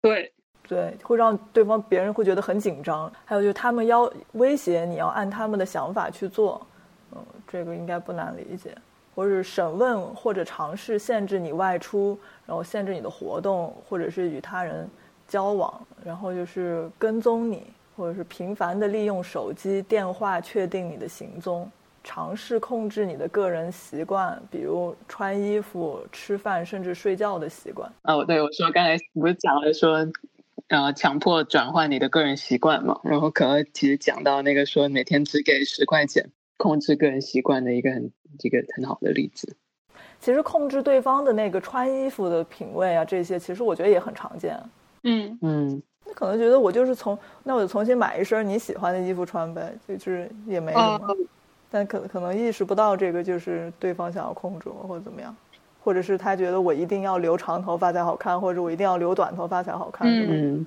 [0.00, 0.32] 对
[0.66, 3.12] 对，会让对方别人会觉得很紧张。
[3.26, 6.66] 还有就是他们要威胁你要按他们的想法去做，
[7.14, 8.74] 嗯，这个应该不难理解。
[9.14, 14.88] 或者审问或者尝试限制你外出，然后限制你的活动，或者是与他人
[15.28, 17.62] 交往，然后就是跟踪你，
[17.96, 21.70] 或者是频繁的利用手机电话确定你的行踪，
[22.02, 27.90] 尝试控制你的个人习惯，比如穿衣服、吃饭，甚至睡觉的习惯。
[28.04, 30.06] 哦，对，我说刚才不是讲了说，
[30.68, 36.30] 呃，强迫转换你的个人习惯嘛，然后可能其实讲到那个说每天只给十块钱。
[36.58, 39.56] 控制个人习惯的一个很一个很好的例子。
[40.20, 44.56] 其实控制对方的那个穿衣服的品味啊，这些其实我觉得也很常见。
[45.02, 51.16] 嗯嗯，那可能觉得我就是从那我就重新买一身你喜欢的衣服穿呗，就是也没什么。
[51.70, 55.34] 但可可能意识不到这个就是对方想要控制我或者怎么样，
[55.82, 60.06] 或者是他觉得我一定要留长头发才好看，或者我一定要留短头发才好看。
[60.06, 60.66] 嗯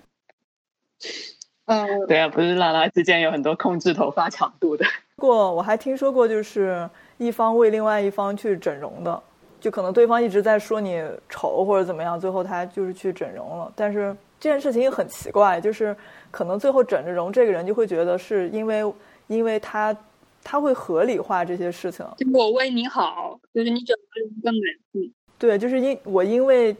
[1.65, 4.85] 嗯，对啊，不是拉拉之间有很多控制头发长度的。
[5.15, 9.23] 过我还听说过，就是一方为另外一方去整容的，
[9.59, 13.71] 就可能对方一直在说你丑或者怎么样，最后他就是去整容了。
[13.75, 15.95] 但是这件事情也很奇怪，就是
[16.31, 18.81] 可能最后整着容，这个人就会觉得是因为，
[19.27, 19.95] 因为他
[20.43, 22.05] 他会合理化这些事情。
[22.17, 24.59] 就我为你好，就是你整个人更美。
[24.91, 26.75] 丽，对，就是因我因为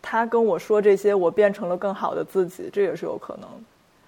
[0.00, 3.48] 他跟我说这些，我变成了更好的自己，这也是有可能。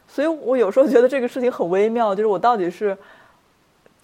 [0.08, 2.96] 所以我有时候觉得这个事情很微妙，就是我到底是。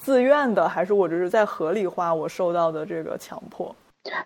[0.00, 3.74] 自愿的，还是我只是在合理化我受到的这个强迫？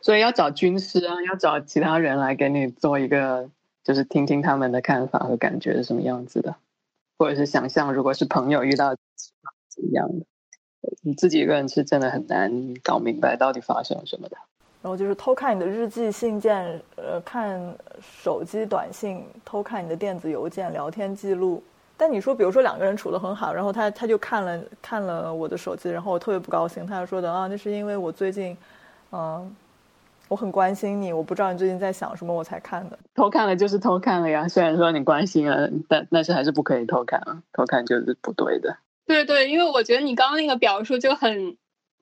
[0.02, 3.48] 所以要找军师啊，要找其他人来给你做一个，
[3.84, 6.54] 就是听听他们的看法和感觉是什么样子的，
[7.18, 8.94] 或者是想象如果是朋友遇到
[9.68, 10.24] 怎样的，
[11.02, 14.36] 你自己一个人是真的很难搞明白到底发生了什么的。
[14.82, 17.60] 然后就是偷看你的日记、信件，呃，看
[18.00, 21.62] 手机短信，偷看你的电子邮件、聊天记录。
[21.96, 28.56] 但你说，比如说两个人处得很好，然后他他就看了看了我的手机，然后我特别不高兴，他就说的啊，那是因为我最近，
[29.12, 29.54] 嗯，
[30.32, 32.98] 我很关心你，我不知道你最近在想什么，我才看的。
[33.14, 38.74] 偷看了就是偷看了呀，虽然说你关心了，但但是还是不可以偷看啊，偷看就是不对的。
[39.04, 41.58] 对对，因为我觉得你刚刚那个表述就很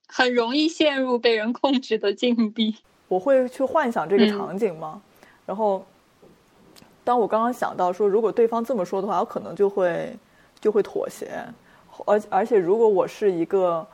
[0.07, 2.77] 很容易陷入被人控制的境地。
[3.09, 5.03] 我会去幻想这个场景吗？
[5.45, 5.85] 然后。
[7.03, 10.15] 当我刚刚想到说，如果对方这么说的话，我可能就会
[10.61, 11.29] 就会妥协。
[12.07, 13.85] 而而且，如果我是一个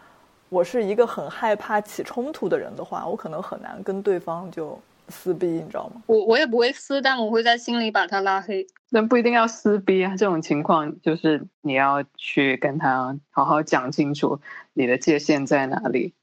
[0.49, 6.03] 我是一个很害怕起冲突的人的话，我可能很难跟对方就撕逼，你知道吗？
[6.07, 8.67] 我我也不会撕，但我会在心里把他拉黑。
[8.91, 14.41] 那不一定要撕逼啊，这种情况就是你要去跟他好好讲清楚
[14.73, 16.15] 你的界限在哪里。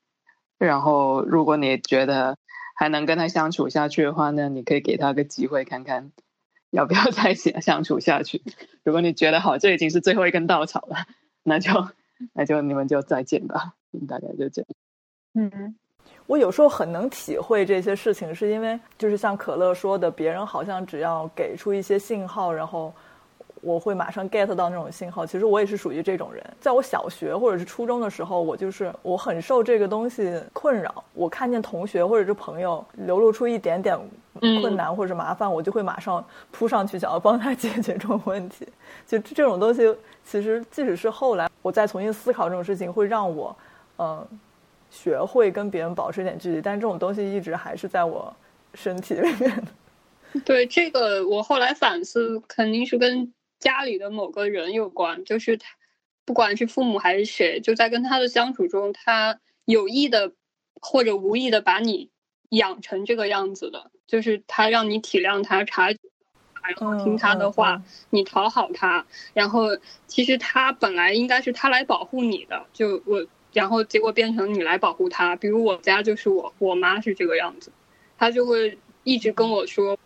[0.58, 2.38] 然后，如果你觉得
[2.76, 6.12] 还能跟他相处下去的话呢，你可以给他个机会看看。
[6.72, 8.42] 要不要再一起相处下去？
[8.84, 11.06] 如果你觉得好，这已经是最后一根稻草了，
[11.44, 11.88] 那就
[12.34, 13.74] 那就你们就再见吧。
[14.08, 14.68] 大概就这样。
[15.36, 15.76] 嗯，
[16.28, 22.94] 我有时候很能体会这些事情，是因为就是像可乐说的，别人好像只要给出一些信号，然后。
[23.66, 25.26] 我会马上 get 到那种信号。
[25.26, 26.44] 其实我也是属于这种人。
[26.60, 31.02] 在我小学或者是初中的时候，我就是我很受这个东西困扰。
[31.14, 33.98] 我看见同学或者是朋友流露出一点点
[34.42, 38.68] 困难或者麻烦，我就会马上扑上去想要帮他 解决这种问题。
[39.08, 43.56] 就这种东西，其实即使是后来我再重新思考这种事情，会让我
[43.98, 44.28] 嗯
[44.90, 46.62] 学会跟别人保持一点距离。
[46.62, 48.36] 但这种东西一直还是在我
[48.74, 49.64] 身体里面。
[50.46, 53.34] 对这个，我后来反思，肯定是跟。
[53.60, 55.70] 家里的某个人有关，就是他，
[56.26, 60.34] 不管是父母还是谁，就在跟他的相处中，他有意的
[60.82, 62.10] 或者无意的把你
[62.50, 66.00] 养成这个样子的，就是他让你体谅他，察觉，
[66.62, 69.78] 然后听他的话，你讨好他，然后
[70.08, 75.36] 其实他本来应该是他来保护你的，就我，然后结果变成你来保护他。
[75.36, 77.72] 比如我家就是我我妈是这个样子，
[78.18, 79.98] 她就会一直跟我说。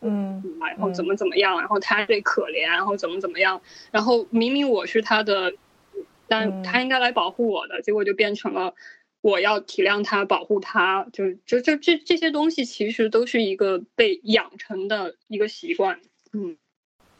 [0.00, 3.60] 嗯，然后怎么怎么样，然后她最可怜，然后怎么怎么样，
[3.92, 5.52] 然后明明我是她的，
[6.26, 8.74] 但她应该来保护我的，结果就变成了
[9.20, 16.00] 我要体谅他，保护他，就就就这这些东西其实都是一个被养成的一个习惯。
[16.32, 16.56] 嗯，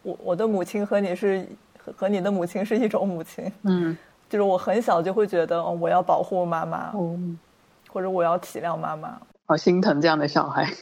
[0.02, 1.46] 我我的母亲和你是
[1.76, 3.96] 和你的母亲是一种母亲，嗯，
[4.28, 6.92] 就是我很小就会觉得哦我要保护妈妈，
[7.88, 10.72] 或者我要体谅妈妈，好心疼这样的小孩。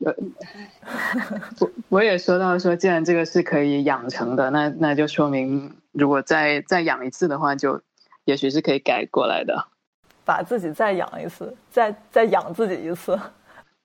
[0.00, 7.80] 我我也说到说，既然这个是可以养成的，那那就说明如果再再养一次的话，就
[8.24, 9.68] 也许是可以改过来的。
[10.26, 13.18] 把自己再养一次，再再养自己一次。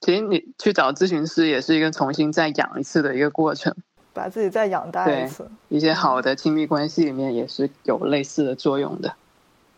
[0.02, 3.76] 其实你去找咨询师也是一个重新再养一次的一个过程，
[4.14, 5.50] 把自己再养大一次。
[5.70, 9.14] 一些好的亲密关系里面也是有类似的作用的，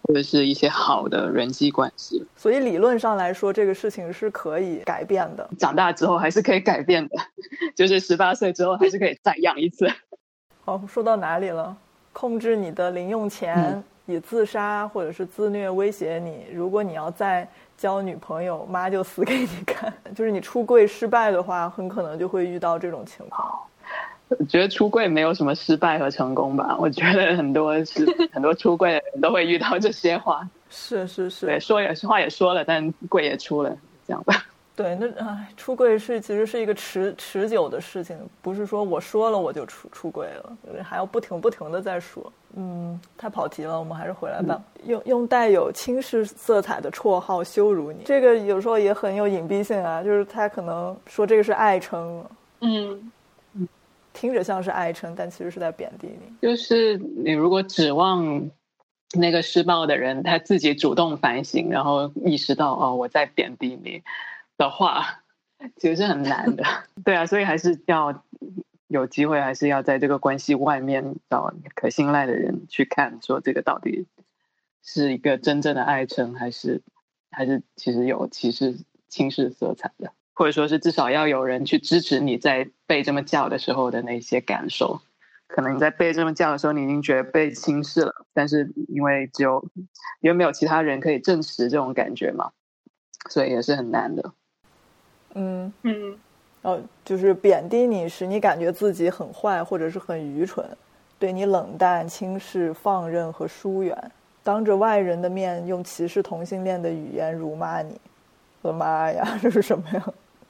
[0.04, 2.26] 或者是一些好的人际关系。
[2.36, 5.50] 所以理论上来说，这个事情是可以改变的。
[5.58, 7.16] 长大之后还是可以改变的，
[7.76, 9.88] 就是十八岁之后还是可以再养一次。
[10.66, 11.76] 好，说到哪里了？
[12.14, 16.46] 控制你的零用钱，以自杀或者是自虐威胁你。
[16.54, 19.92] 如果你要再交女朋友，妈就死给你看。
[20.14, 23.60] 就是你出柜失败的话，很可能就会遇到这种情况。
[24.40, 26.76] 我觉得出柜没有什么失败和成功吧。
[26.80, 30.48] 我觉得很多是很多出柜的人都会遇到这些话。
[30.70, 33.76] 是是是，对，说也是话也说了，但柜也出了，
[34.08, 34.46] 这样吧。
[34.74, 42.32] 对，那唉，出柜是其实是一个持持久的事情，不是说我说了我就出出柜了，还要不停不停的在说。
[42.56, 44.60] 嗯，太跑题了，我们还是回来吧。
[44.86, 52.26] 用用带有轻视色彩的绰号羞辱你，这个有时候也很有隐蔽性啊，就是他可能说这个是爱称，
[52.62, 53.12] 嗯嗯，
[54.14, 56.36] 听着像是爱称，但其实是在贬低你。
[56.42, 58.50] 就是你如果指望
[59.14, 64.04] 那个施暴的人他自己主动反省，然后意识到哦我在贬低你。
[64.58, 65.24] 的话，
[65.78, 66.64] 其实是很难的。
[67.04, 68.24] 对啊，所以还是要
[68.88, 74.06] 有机会，还是要在这个关系外面找可信赖的人去看，说这个到底
[74.84, 76.84] 是一个真正的爱称，还是
[77.32, 85.00] 还是其实有歧视、轻视色彩的，或者说是至少要有人去支持你在被这么叫的时候的那些感受。
[85.46, 89.64] 可能你在被这么叫的时候，你已经觉得被轻视了，但是因为只有
[90.20, 92.50] 因为没有其他人可以证实这种感觉嘛，
[93.30, 94.34] 所以也是很难的。
[95.36, 96.18] 嗯嗯，
[96.64, 100.66] 哦，就是贬低你，使你感觉自己很坏，或者是很愚蠢，
[101.20, 104.12] 对你冷淡、轻视、放任和疏远，
[104.42, 108.02] 当着外人的面用歧视同性恋的语言辱骂你。
[108.64, 110.04] 我的妈呀， 这是什么呀？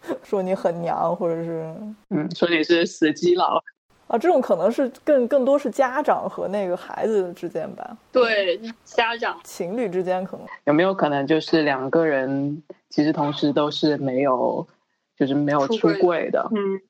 [0.24, 1.74] 说你很娘，或者是
[2.10, 3.62] 嗯，说你是死基佬
[4.08, 4.18] 啊？
[4.18, 7.98] 这种可能是更更多是家长和那个孩子之间吧？
[8.12, 12.62] 对，家长情侣之间可能有没有可能就是两个人？
[12.90, 14.68] 其实同时都是没有，
[15.16, 16.82] 就是没有出柜的，嗯，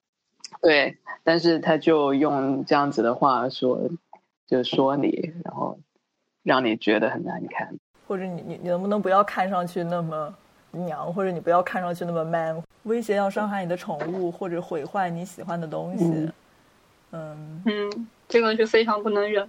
[0.59, 3.80] 对，但是他就用这样子的话说，
[4.47, 5.78] 就说你，然后
[6.41, 10.34] 让你觉得很难看，或者你你你能不能不要看上去那么
[10.72, 16.32] 娘，或者你不要看上去那么 man，威胁要伤害你的宠物，或者毁坏你喜欢的东西，
[17.12, 19.48] 嗯嗯，这个是非常不能忍。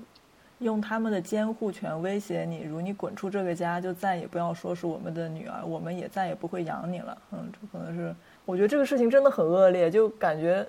[0.59, 7.19] 用他们的监护权威胁你，如你滚出这个家，就再也不要说是我们的女儿，我们也再也不会养你了。
[7.33, 8.15] 嗯，这可能是
[8.45, 10.65] 我觉得这个事情真的很恶劣，就感觉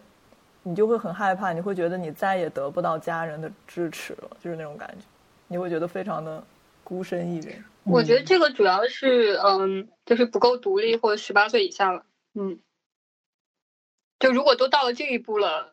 [0.63, 5.05] 你就会很害怕，你会觉得你再也得不到家人的支持了，就是那种感觉，
[5.47, 6.43] 你会觉得非常的
[6.83, 7.63] 孤身一人。
[7.85, 12.05] 我觉得这个主要是嗯，就是不够独立或者十八岁以下了。
[12.33, 12.59] 嗯，
[14.19, 15.71] 就如果都到了这一步了。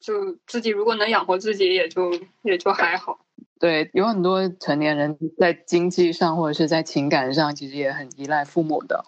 [0.00, 2.10] 就自己如果能养活自己，也就
[2.40, 3.26] 也就还好。
[3.58, 9.04] 对，有很多成年人在经济上或者是在情感上，其实也很依赖父母的。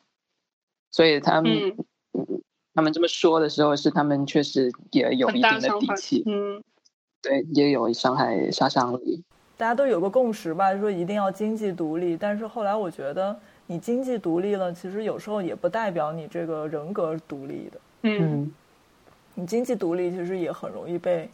[0.91, 1.79] 所以他们，
[2.75, 6.23] 他们这么说的时候，是他们确实也有一定的底气。
[6.27, 6.63] 嗯，
[7.23, 9.25] 对，也有伤害杀伤力。
[9.57, 12.17] 大家都有个共识吧，就说一定要经济独立。
[12.17, 17.81] 但是后来我觉得，你经济独立了，其实有时候也不代表你这个人格独立的。
[18.03, 18.53] 嗯。
[19.35, 21.27] 你经济独立，其实也很容易被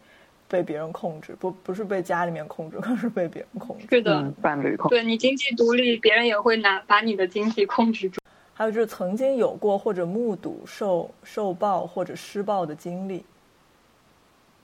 [0.47, 3.87] 被别人控制，不不是被家里面控制，更是被别人控制。
[3.91, 4.89] 是的，伴侣控。
[4.89, 8.21] 对你经济独立，别人也会拿把你的经济控制住。
[8.55, 13.25] 还有就是曾经有过或者目睹受受暴或者施暴的经历。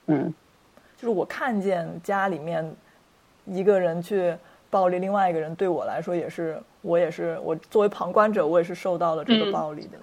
[0.06, 0.32] 嗯，
[0.96, 2.64] 就是我看见家里面
[3.46, 4.36] 一个人去
[4.70, 9.98] 暴力另外一个人，对我来说也是，我也是我作为旁观者，我也是受到了这个暴力的。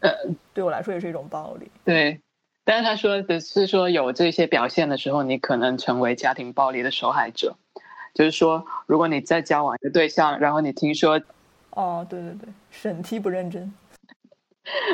[0.00, 0.10] 呃，
[0.54, 1.70] 对我来说也是一种暴力。
[1.84, 2.20] 对。
[2.62, 7.56] 但是他说的是说有这些表现的时候，你可能成为家庭暴力的受害者。
[8.14, 11.20] 就是说，如果你在交往一个对象，然后你听说，
[11.70, 13.72] 哦，对对对，审题不认真，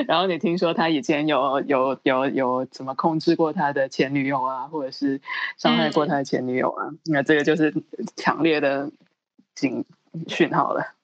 [0.07, 5.21] 然后你听说他以前有有有有怎么控制过他的前女友啊，或者是
[5.57, 7.75] 伤害过他的前女友啊，那这个就是
[8.17, 8.91] 强烈的
[9.55, 9.85] 警
[10.29, 10.95] 讯号了。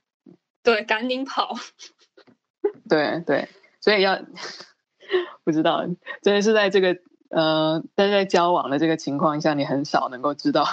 [0.62, 1.54] 对，赶紧跑。
[2.88, 3.48] 对对，
[3.80, 4.20] 所以要。
[5.44, 5.84] 不知道，
[6.22, 6.96] 真的是在这个
[7.28, 10.64] 呃，但是在交往的这个情况下，你很少能够知道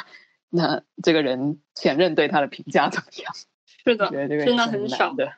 [0.50, 3.34] 那这个人前任对他的评价怎么样。
[3.84, 5.34] 是的，真的很少的。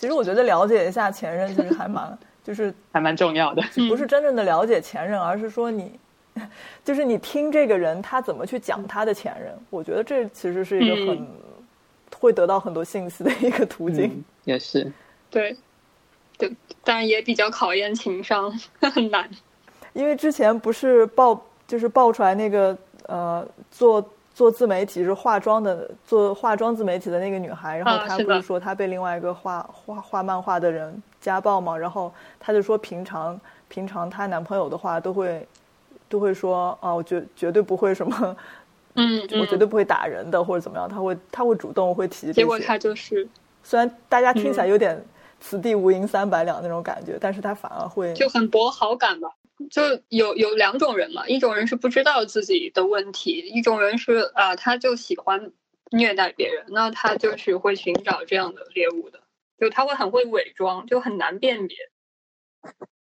[0.00, 3.62] 其实我觉得了解一下前任，其实还蛮就是还蛮重要的。
[3.86, 5.92] 不是真正的了解前任，而是说你
[6.82, 11.28] 就是你听这个人他怎么去讲他的前任，我觉得这其实是一个很、嗯
[12.18, 14.06] 会得到很多信息的一个途径。
[14.06, 14.92] 嗯，也是。
[15.30, 15.56] 对，
[16.36, 16.52] 对，
[16.84, 19.30] 但也比较考验情商，很难。
[19.94, 22.76] 因为之前不是爆就是爆出来那个
[23.06, 35.46] 呃做做自媒体是化妆的做化妆自媒体的那个女孩，然后她不是说她被另外一个画画画漫画的人家暴嘛，然后她就说平常平常她男朋友的话都会
[36.08, 38.36] 都会说啊，我绝绝对不会什么，
[38.94, 42.32] 嗯，嗯 我绝对不会打人的或者怎么样，她会她会主动会提。
[42.32, 43.28] 结果他就是
[43.62, 45.04] 虽然大家听起来嗯有点
[45.38, 49.28] 此地无银三百两那种感觉，但是她反而会就很博好感吧。
[49.68, 55.52] 就有有两种人嘛，一种人是不知道自己的问题，一种人是啊、他就喜欢
[55.90, 59.20] 虐待别人，那他就是会寻找这样的猎物的，
[59.58, 61.76] 就他会很会伪装，就很难辨别，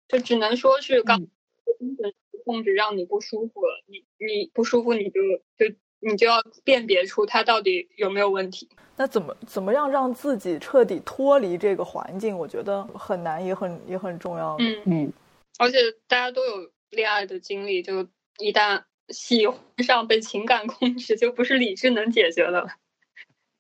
[0.08, 1.30] 就只能说是刚嗯
[1.80, 2.14] 精神
[2.46, 5.22] 控制让你不舒服了，你你不舒服你就
[5.58, 8.70] 就你就要辨别出他到底有没有问题。
[8.96, 12.38] 那怎么怎么样让自己彻底脱离这个环境？
[12.38, 14.56] 我觉得很难，也很也很重要。
[14.60, 15.14] 嗯，嗯，
[15.60, 15.78] 而且
[16.08, 22.68] 大家都有恋爱的经历，就一旦喜欢上被情感控制，就不是理智能解决的了。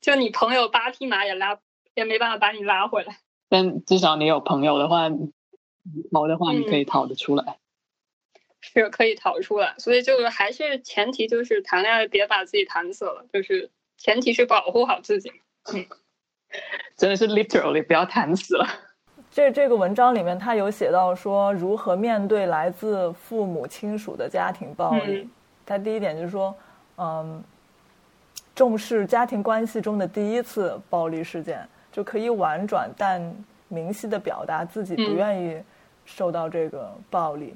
[0.01, 1.59] 就你朋友八匹马也拉
[1.95, 3.17] 也没办法把你拉回来。
[3.49, 5.09] 但至少你有朋友的话，
[6.11, 7.59] 毛的话你可以逃得出来。
[8.61, 15.31] 是可以逃出来，所以就是还是前提就是谈恋爱别把自己谈死了，就是前提是保护好自己。
[16.95, 18.65] 真的是 literally 不要谈死了。
[19.33, 25.23] 这这个文章里面，他有写到说如何面对来自父母亲属的家庭暴力。
[25.23, 25.29] 嗯
[25.65, 26.53] 他第一点就是说，
[26.97, 27.41] 嗯，
[28.53, 33.33] 重视家庭关系中的第一次暴力事件，就可以婉转但
[33.69, 35.63] 明晰的表达自己不嗯愿意
[36.03, 37.55] 受到这个暴力。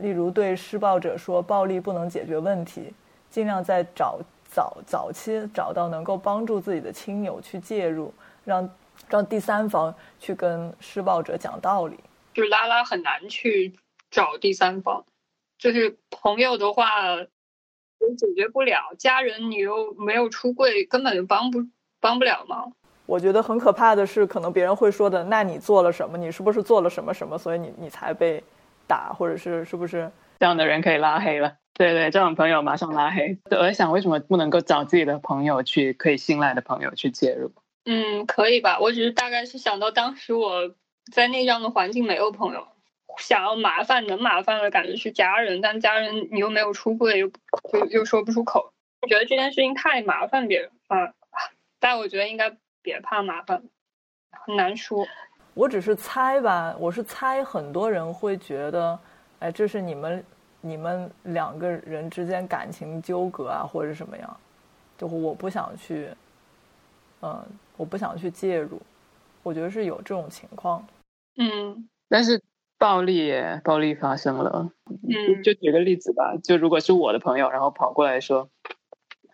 [0.00, 2.90] 例如对施暴者说，暴力不能解决问题，
[3.30, 4.18] 尽量在早
[4.50, 8.10] 早早期找到能够帮助自己的亲友去介入，
[8.46, 8.66] 让
[9.08, 11.98] 让第三方去跟施暴者讲道理。
[12.34, 13.74] 就是拉拉很难去
[14.10, 15.04] 找第三方，
[15.58, 21.60] 就是朋友的话也解决不了，家人你又没有出柜，根本就帮不
[22.00, 22.72] 帮不了忙。
[23.06, 26.18] 我觉得很可怕的是，可能别人会说的，那你做了什么？
[26.18, 28.42] 你是不是做了什么什么，所以你你才被
[28.86, 30.10] 打，或者是是不是？
[30.40, 31.54] 这样的人可以拉黑了。
[31.72, 33.38] 对对，这种朋友马上拉黑。
[33.48, 37.52] 对我在想，为什么不能够找自己的朋友去可以信赖的朋友去介入？
[37.86, 38.78] 嗯，可以吧？
[38.80, 40.74] 我只是大概是想到当时我
[41.12, 42.66] 在那样的环境没有朋友，
[43.18, 47.30] 想要麻烦能麻烦的感觉是家人，但家人你又没有出柜，又
[47.72, 48.72] 又又说不出口，
[49.02, 51.14] 我觉得这件事情太麻烦别人啊。
[51.78, 53.62] 但我觉得应该别怕麻烦，
[54.32, 55.06] 很难说。
[55.54, 58.98] 我只是猜吧，我是猜很多人会觉得，
[59.38, 60.24] 哎，这是你们
[60.60, 64.40] 你们两个人之间感情纠葛啊，或者什么样，
[64.98, 66.08] 就我不想去，
[67.26, 67.44] 嗯、
[67.76, 68.80] 我不想去介入，
[69.42, 70.86] 我觉得是有这种情况。
[71.36, 71.88] 嗯。
[72.08, 72.40] 但是
[72.78, 75.42] 暴力也暴力发生了，嗯。
[75.42, 78.48] 就举个例子吧，就如果是我的朋友，然后跑过来说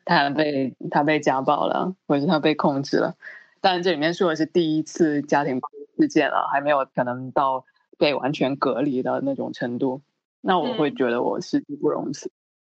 [0.06, 3.14] 他被他被家暴了，或者是他被控制了，
[3.60, 7.66] 当然这里面说的是第一次家庭暴力事件了，还没有可能到
[7.98, 10.00] 被完全隔离的那种程度，
[10.40, 10.96] 那我会嗯。
[10.96, 12.30] 觉得我是义不容辞，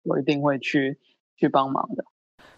[0.04, 1.00] 我一定会去
[1.38, 2.04] 去帮忙的。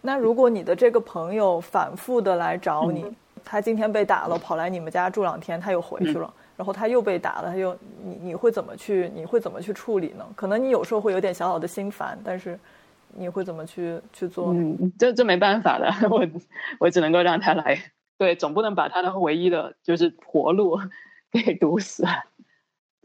[0.01, 3.15] 那如果你的这个朋友反复的来找你，嗯
[3.49, 7.73] 他今天被打了，跑来你们家住两天，他又回去了，然后他又被打了，他又
[8.03, 10.27] 你你会怎么去你会怎么去处理呢？
[10.35, 12.59] 可能你有时候会有点小小的心烦，但是
[13.13, 14.59] 你会怎么去去做呢？
[14.81, 16.27] 嗯，这这没办法的， 我
[16.77, 17.79] 我只能够让他来，
[18.17, 20.77] 对，总不能把他的唯一的就是活路
[21.31, 22.03] 给堵死，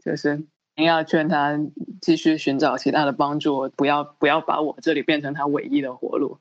[0.03, 0.43] 就是
[0.75, 1.57] 您要劝他
[2.01, 6.39] 继续寻找其他的帮助，不要不要把我这里变成他唯一的活路。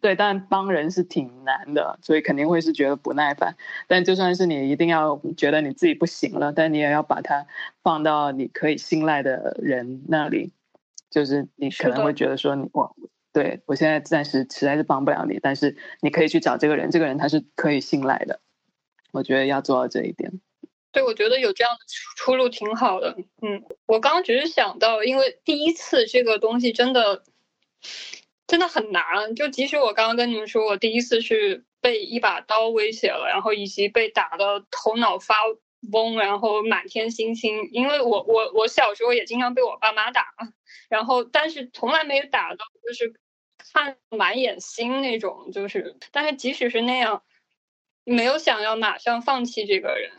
[0.00, 3.56] 对，但帮人是挺难的，所以肯定会是觉得不耐烦。
[3.88, 7.46] 但就算是你一定要觉得你自己不行了，但你也要把它
[7.82, 10.52] 放到你可以信赖的人那里，
[11.10, 12.94] 就是你可能会觉得说你我
[13.32, 18.40] 对我现在暂时实在是帮不了你，但是你可以去找这个人，这个人他是可以信赖的。
[19.10, 20.40] 我觉得要做到这一点。
[20.92, 23.16] 对，我觉得有这样的出出路挺好的。
[23.42, 27.24] 嗯，我刚刚只是想到，因为第一次这个东西真的
[28.46, 29.34] 真的很难。
[29.34, 35.34] 就即使我刚刚跟你们说，我第一次是被一把刀威胁了，然后以及被打的头脑发
[35.90, 37.68] 懵，然后满天星星。
[37.72, 40.26] 因为我我我小时候也经常被我爸妈打，
[40.88, 43.14] 然后但是从来没有打到就是
[43.72, 47.22] 看满眼星那种，就是但是即使是那样，
[48.04, 50.10] 没有想要马上放弃这个人。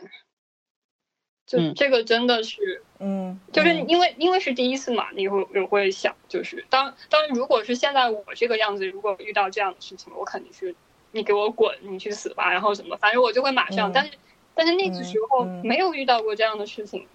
[1.46, 10.74] 就嗯这个真的是，嗯，就是嗯因为因为是第一次嘛，你会也会想，就是当当然，如果是现在我这个样子，如果遇到这样的事情，我肯定是
[11.12, 13.90] 你给我滚，你去死吧，然后什么，反正我就会马上。
[13.90, 14.12] 嗯但是
[14.56, 17.06] 但是那个时候没有遇到过这样的事情，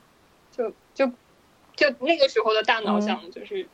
[0.56, 1.08] 就就
[1.76, 3.68] 就那个时候的大脑嗯想的就是、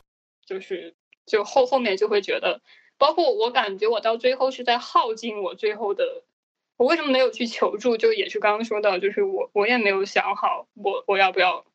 [0.44, 0.94] 就是
[1.24, 2.60] 就后后面就会觉得，
[2.96, 6.24] 包括我感觉我到最后是在耗尽我最后的。
[6.78, 7.98] 我为什么没有去求助？
[7.98, 11.66] 就也是刚刚说到，就是我我也没有想好我我要不要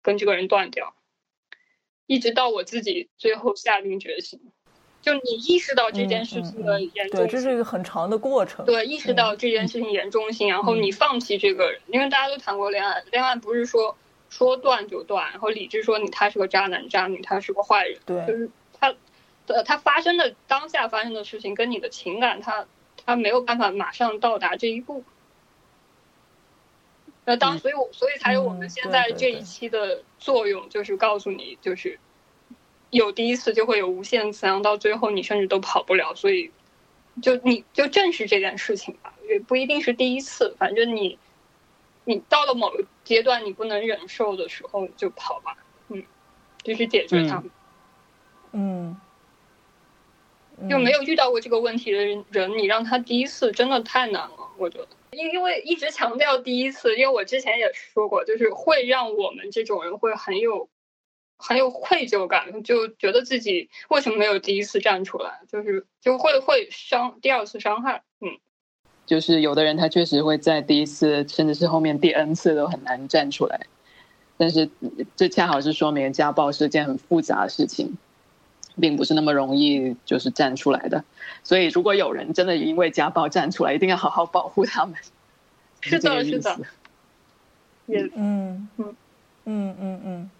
[0.00, 0.94] 跟这个人断掉，
[2.06, 4.40] 一直到我自己最后下定决心，
[5.02, 8.64] 就你意识到这件事情的严重嗯对，这，是一个很长的过程。
[8.64, 13.96] 对，意识到这件事情严重性，然后你放弃这个人，因为大家都谈过恋爱，恋爱不是说
[14.30, 18.94] 说断就断，然后理智说你他是个渣男渣女，他是个坏人，对就，是他，
[19.48, 22.66] 呃，他发生的当下发生的事情跟你的情感，他
[23.04, 25.04] 他没有办法马上到达这一步。
[27.24, 32.00] 那当嗯所以我，所以才有我们嗯现在这一期的作用，就是告诉你，就是
[32.90, 36.14] 有第一次就会有无限次，然后到最后你甚至都跑不了。
[36.16, 36.50] 所以，
[37.22, 41.16] 就你就正视这件事情吧，也不一定是第一次，反正你
[42.04, 45.56] 你到了某个阶段你不能忍受的时候就跑吧，
[45.88, 46.02] 嗯，
[46.64, 47.42] 就去解决它。
[48.50, 49.00] 嗯
[50.68, 54.88] 就没有遇到过这个问题的人，人你让他第一次真的太难了，我觉得。
[55.12, 60.70] 因因为一直强调第一次，因为我之前也说过，就是会让我们这种人会很有
[61.36, 68.38] 很有愧疚感，就觉得自己为什么没有第一次站出来，就是就会会伤第二次伤害，嗯，
[69.04, 73.66] 就是有的人他确实会在第一次，甚至是后面第 N 次都很难站出来，
[74.38, 74.70] 但是
[75.14, 77.98] 这恰好是说明家暴是件很复杂的事情，
[78.80, 81.04] 并不是那么容易就是站出来的。
[81.44, 84.94] 所以如果有人真的因为家暴站出来，一定要好好保护他们。
[85.80, 86.58] 是的是的
[87.86, 88.96] 也嗯嗯
[89.44, 90.30] 嗯嗯嗯，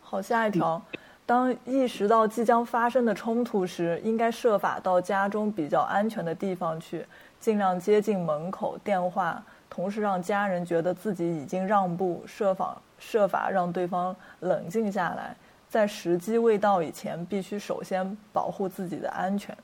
[0.00, 0.80] 好，下一条。
[1.26, 7.04] 当意识到即将发生的冲突时，应该设法到家中比较安全的地方去，
[7.40, 15.36] 尽量接近门口、电话，同时让家人觉得自己已经让步，设法设法让对方冷静下来。
[15.76, 19.54] 在时机未到以前，必须首先保护自己的安全。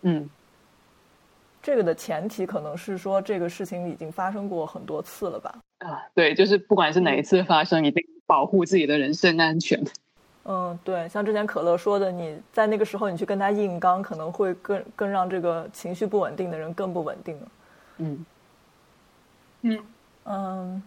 [0.00, 0.28] 嗯，
[1.62, 5.54] 这个的前提可能是说，这个事情已经发生过很多次了吧？
[5.78, 9.80] 啊，对，就是不管是哪一次发生，一定保护自己的人身安全。
[10.42, 17.48] 嗯，对，像之前可乐说的，你在那个时候你去跟他硬刚，可能会更更让这个情绪不稳定的人更不稳定了。
[17.98, 18.26] 嗯
[19.60, 19.86] 嗯
[20.24, 20.82] 嗯，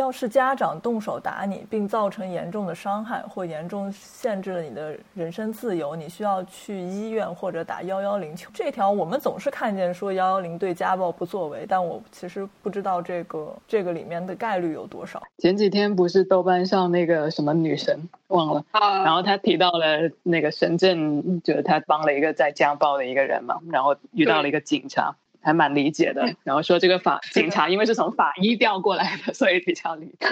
[0.00, 8.50] 要是家长动手打你，并造成严重的伤害或严重限制了你的人身自由，你需要去医院或者打幺幺零求。
[8.54, 15.22] 这条我们总是看见说幺幺零对家暴不作为，但我其实不知道这个这个里面的概率有多少。
[15.36, 26.34] 前几天不是豆瓣上那个什么女神忘了，啊，然后她提到了那个深圳，就是她帮了一个在家暴的一个人嘛，然后遇到了一个警察，还蛮理解的。
[26.44, 30.26] 然后说这个法警察因为是从法医调过来的，所以比较理解。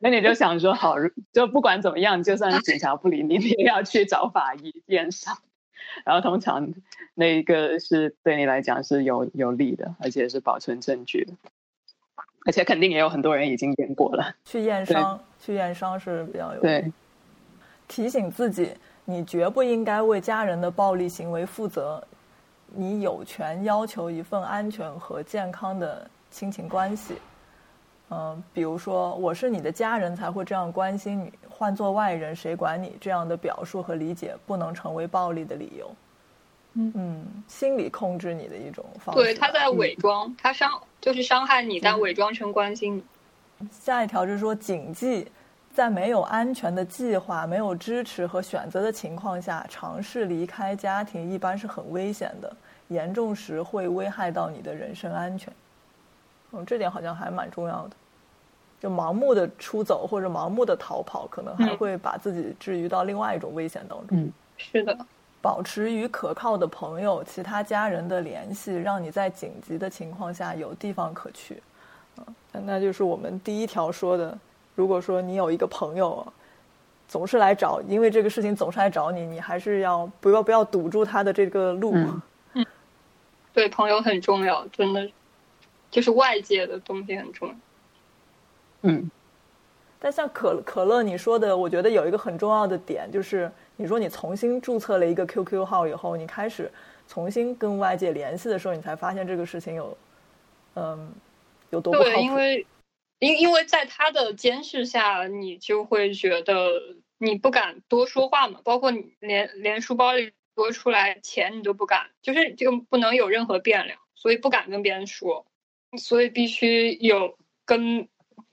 [0.00, 0.96] 那你就想说，好，
[1.32, 5.38] 就不管怎么样，就算警察不理你，你也要去找法医验伤。
[6.04, 6.74] 然后通常
[7.14, 11.32] 那一个是对你来讲是有有利的，而且是保存证据的，
[12.44, 14.34] 而且肯定也有很多人已经验过了。
[14.44, 16.92] 去验伤，去验伤是比较有对，
[17.86, 18.70] 提醒自己，
[19.04, 22.04] 你绝不应该为家人的暴力行为负责，
[22.76, 27.16] 你有权要求一份安全和健康的亲情关系。
[28.10, 32.96] 嗯、比如说，我是你的家人才会这样关心你，换做外人谁管你？
[33.00, 35.90] 这样的表述和理解不能成为暴力的理由。
[36.76, 39.22] 嗯心理控制你的一种方式。
[39.22, 40.70] 对，他在伪装，他伤
[41.00, 43.68] 就是伤害你，但伪装成关心你。
[43.70, 45.30] 下一条就是说，谨记，
[45.72, 52.54] 在没有安全的计划、没有支持和选择的情况下，尝试离开家庭一般是很危险的，
[52.88, 55.52] 严重时会危害到你的人身安全。
[56.52, 57.90] 嗯，这点好像还蛮重要的。
[58.80, 64.18] 就盲目的出走或者盲目的逃跑，可能还嗯会把自己置于到另外一种危险当中。
[64.18, 64.96] 嗯是的，
[65.40, 71.62] 保持与可靠的朋友、其他家人的联系，让你在紧急的情况下有地方可去。
[72.16, 72.22] 啊，
[72.52, 74.38] 那那就是我们第一条说的，
[74.74, 76.24] 如果说你有一个朋友
[77.08, 81.94] 总是来找，因为这个事情总是来找你，你还是要不要不要堵住他的这个路。
[81.94, 82.22] 嗯
[83.54, 85.10] 对朋友很重要，真的，
[85.90, 87.54] 就是外界的东西很重要。
[88.82, 89.10] 嗯
[89.98, 96.70] 但像可可乐你说的，我觉得有一个很重要的点，就是你说你重新注册了一个 QQ 号以后，你开始
[97.08, 99.96] 重新跟外界联系的时候，你才发现这个事情有，
[100.74, 101.10] 嗯，
[101.70, 102.20] 有多不靠对，谱。
[102.20, 102.66] 因为
[103.20, 106.68] 因因为在他的监视下，你就会觉得
[107.16, 115.44] 你不敢多说话嘛，包括你连连书包里多出来钱你都不敢，就是这个不能有任何变量，所以不敢跟别人说，
[115.98, 118.08] 所以必须有跟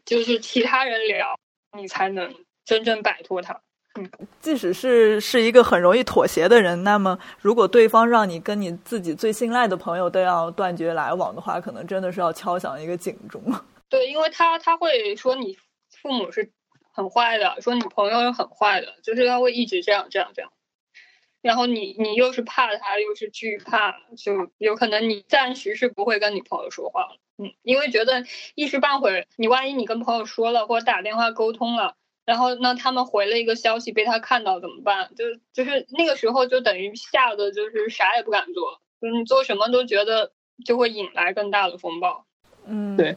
[0.05, 1.37] 就是其他人聊，
[1.77, 2.33] 你才能
[2.65, 3.61] 真正摆脱他。
[3.95, 13.43] 嗯，即使是是一个很容易妥协的人，那么如果对方让你跟你自己最信赖的朋友都要断绝来往的话，可能真的是要敲响一个警钟。
[13.89, 15.57] 对，因为他他会说你
[16.01, 16.49] 父母是
[16.93, 20.49] 很坏的，说你朋友是很坏的，就是他会一直这样这样这样。
[21.41, 27.17] 然后你你又是怕他，又是惧怕，就有可能你暂时是不会跟你朋友说话了。
[27.37, 28.23] 嗯，因为觉得
[28.55, 31.95] 一时半会儿，你万一你跟朋友说了或者打电话沟通了。
[32.23, 35.09] 然后，那他们回了一个消息被他看到怎么办？
[35.15, 40.31] 就就是那个时候，就等于吓得就是啥也不敢做，就是你做什么都觉得
[40.63, 42.25] 就会引来更大的风暴。
[42.67, 43.15] 嗯，对，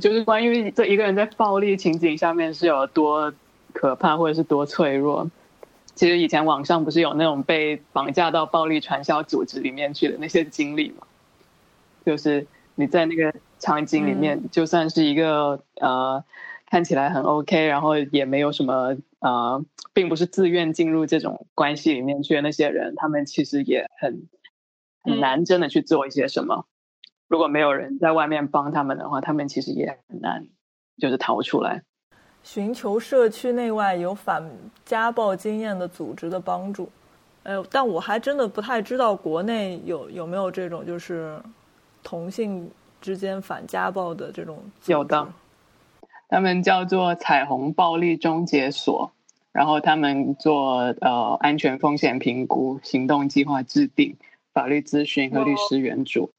[0.00, 3.32] 就是关于这一个人在暴力情景下面是有多
[3.74, 5.30] 可怕，或者是多脆弱。
[5.96, 11.08] 其实以前网上不是有那种被绑架到暴力传销组织里面去的那些经历嘛？
[12.04, 16.22] 就是你在那个场景里面，就算是一个呃。
[16.68, 24.26] 看起来很 OK，然后也没有什么呃，并不是自愿进入这种关系里面去的那些人，他们其实也很
[25.04, 26.66] 很难真的去做一些什么。
[27.28, 30.48] 如果没有人在外面帮他们的话，他们其实也很难
[30.98, 31.84] 就是逃出来。
[32.46, 34.48] 寻求社区内外有反
[34.84, 36.88] 家暴经验的组织的帮助。
[37.42, 41.36] 哎，但我还真的不太知道国内有有没有这种就是
[42.04, 42.70] 同性
[43.00, 45.26] 之间反家暴的这种有的。
[46.28, 49.10] 他们叫做彩虹暴力终结所，
[49.50, 54.16] 然后他们做呃安全风险评估、行动计划制定、
[54.52, 56.30] 法律咨询和律师援助，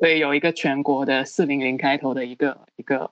[0.00, 3.08] 所以有一个全国的四零零开头的一个一个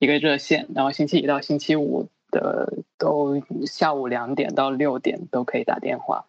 [0.00, 6.24] 一个热线，然后星期一到星期五的都下午两点到六点都可以打电话，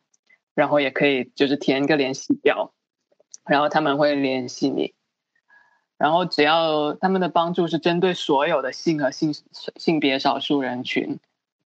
[0.53, 2.73] 然后也可以就是填一个联系表，
[3.45, 4.93] 然后他们会联系你。
[5.97, 9.33] 然后只要他们的帮助是针对所有的性和性
[9.77, 11.19] 性别少数人群，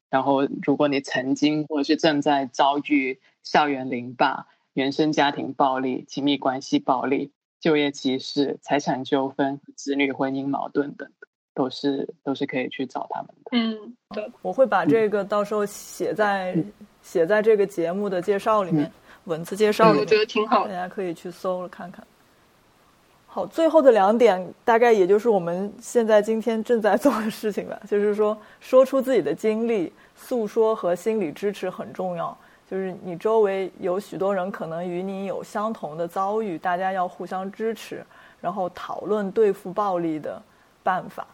[0.10, 11.12] 然后如果你曾经或者是正在遭遇校园凌霸、原生家庭暴力、亲密关系暴力、就业歧视、财产纠纷、子女婚姻矛盾等，
[11.60, 13.49] 都是都是可以去找他们的。
[13.51, 16.55] 嗯，对，我会把这个到时候写在
[17.01, 18.89] 写在这个节目的介绍里面，
[19.26, 22.01] 文字介绍里面，我觉得挺好，大家可以去搜了看看。
[23.28, 27.78] 好，最后的两点大概也就是我们现在今天正在 做的事情吧。
[27.89, 32.36] 就是说，说出自己的经历，诉说和心理支持很重要。
[32.72, 38.01] 就是你周围有许多人可能与你有相同的遭遇，大家要互相支持，
[38.39, 40.41] 然后讨论对付暴力的
[40.82, 41.28] 办法，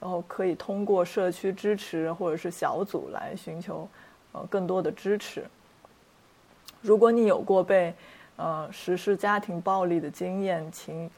[0.00, 3.88] 然后可以通过社区支持或者是小组来寻求
[4.32, 5.44] 呃更多的支持。
[6.80, 7.94] 如果你有过被
[8.36, 11.10] 呃实施家庭暴力的经验，请。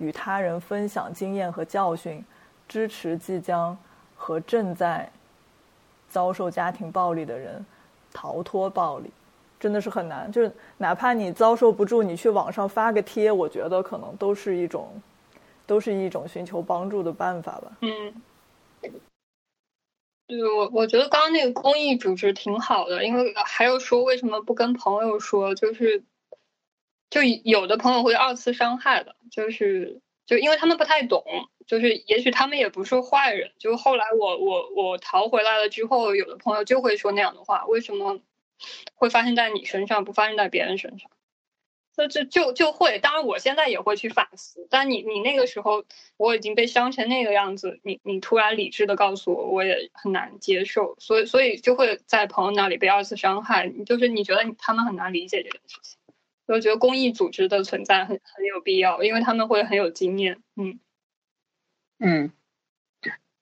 [0.00, 2.24] 与他人分享经验和教训，
[2.68, 3.76] 支持即将
[4.14, 5.10] 和正在
[6.08, 7.66] 遭受家庭暴力的人
[8.12, 9.10] 逃脱暴力，
[9.58, 10.30] 真的是很难。
[10.30, 14.88] 就是哪怕你遭受不住，你去网上发个贴，我觉得可能都是一种，
[15.66, 17.72] 都是一种寻求帮助的办法吧。
[17.80, 18.14] 嗯，
[20.26, 26.04] 对我我觉得刚刚那个公益组织挺好的，因为还有说为什么不跟朋友说，就是。
[27.10, 31.24] 就有的朋友会二次伤害的，就是就因为他们不太懂，
[31.66, 33.50] 就是也许他们也不是坏人。
[33.58, 38.20] 就后来我我我逃回来了之后，有的朋友就会说那样的话，为什么
[38.94, 41.10] 会发生在你身上，不发生在别人身上？
[41.98, 44.68] 那这就就会，当然我现在也会去反思。
[44.70, 45.84] 但你你那个时候
[46.16, 50.94] 我已经被伤成那个样子，你你突然理智的告诉我，我也很难接受。
[51.00, 55.98] 所以所以就会在朋友那里被二次伤害，就是你觉得他们很难理解这件事情。
[56.46, 60.38] 我觉得公益组织的存在很很有必要，因为他们会很有经验。
[60.54, 60.78] 嗯
[61.98, 62.32] 嗯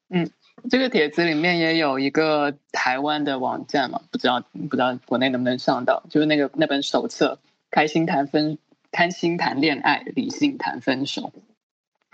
[0.08, 0.30] 嗯，
[0.70, 7.38] 这个帖子里面也有一个台湾的网站嘛，不知道不知道国内能不能上到，就是那个那本手册
[7.70, 8.58] 《开心谈分
[8.90, 11.22] 开心谈恋爱，理性谈分手》，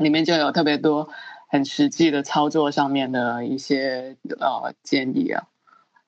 [0.03, 1.09] 里面就有特别多
[1.49, 5.45] 很实际的操作上面的一些呃建议啊，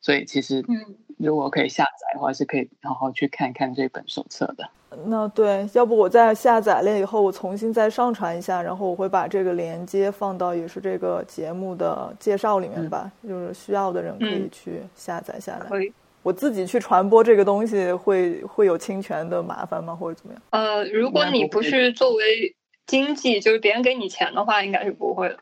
[0.01, 0.97] 所以其实嗯。
[1.17, 4.69] 如果可以下载的话，是可以好好去看看这本手册的。
[5.07, 15.67] 那对，要不我再下载了以后，我重新再上传一下，然后我会把这个链接放到也是这个节目的介绍里面吧，就是需要的人可以去下载下来。
[15.67, 15.93] 可以，
[16.25, 20.43] 我自己去传播这个东西会会有侵权的麻烦吗，或者怎么样？
[20.51, 22.57] 呃，如果你不是作为
[22.87, 25.39] 经济，就是别人给你钱的话，应该是不会的。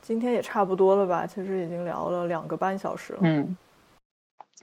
[0.00, 1.26] 今天也差不多了吧？
[1.26, 3.18] 其实已经聊了两个半小时了。
[3.22, 3.56] 嗯，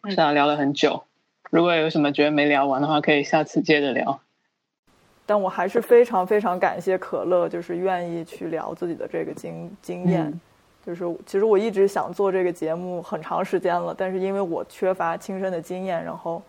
[0.09, 1.03] 是啊，聊了很久。
[1.51, 4.21] 如果有什么觉得没聊完的话，可以下次接着聊。
[5.25, 10.23] 但我还是非常非常感谢可乐，就是愿意去聊自己的这个经经验。
[10.23, 10.39] 嗯
[10.85, 16.41] 就是其实我一直想做这个节目很长时间了，但是因为我缺乏亲身的经验，然后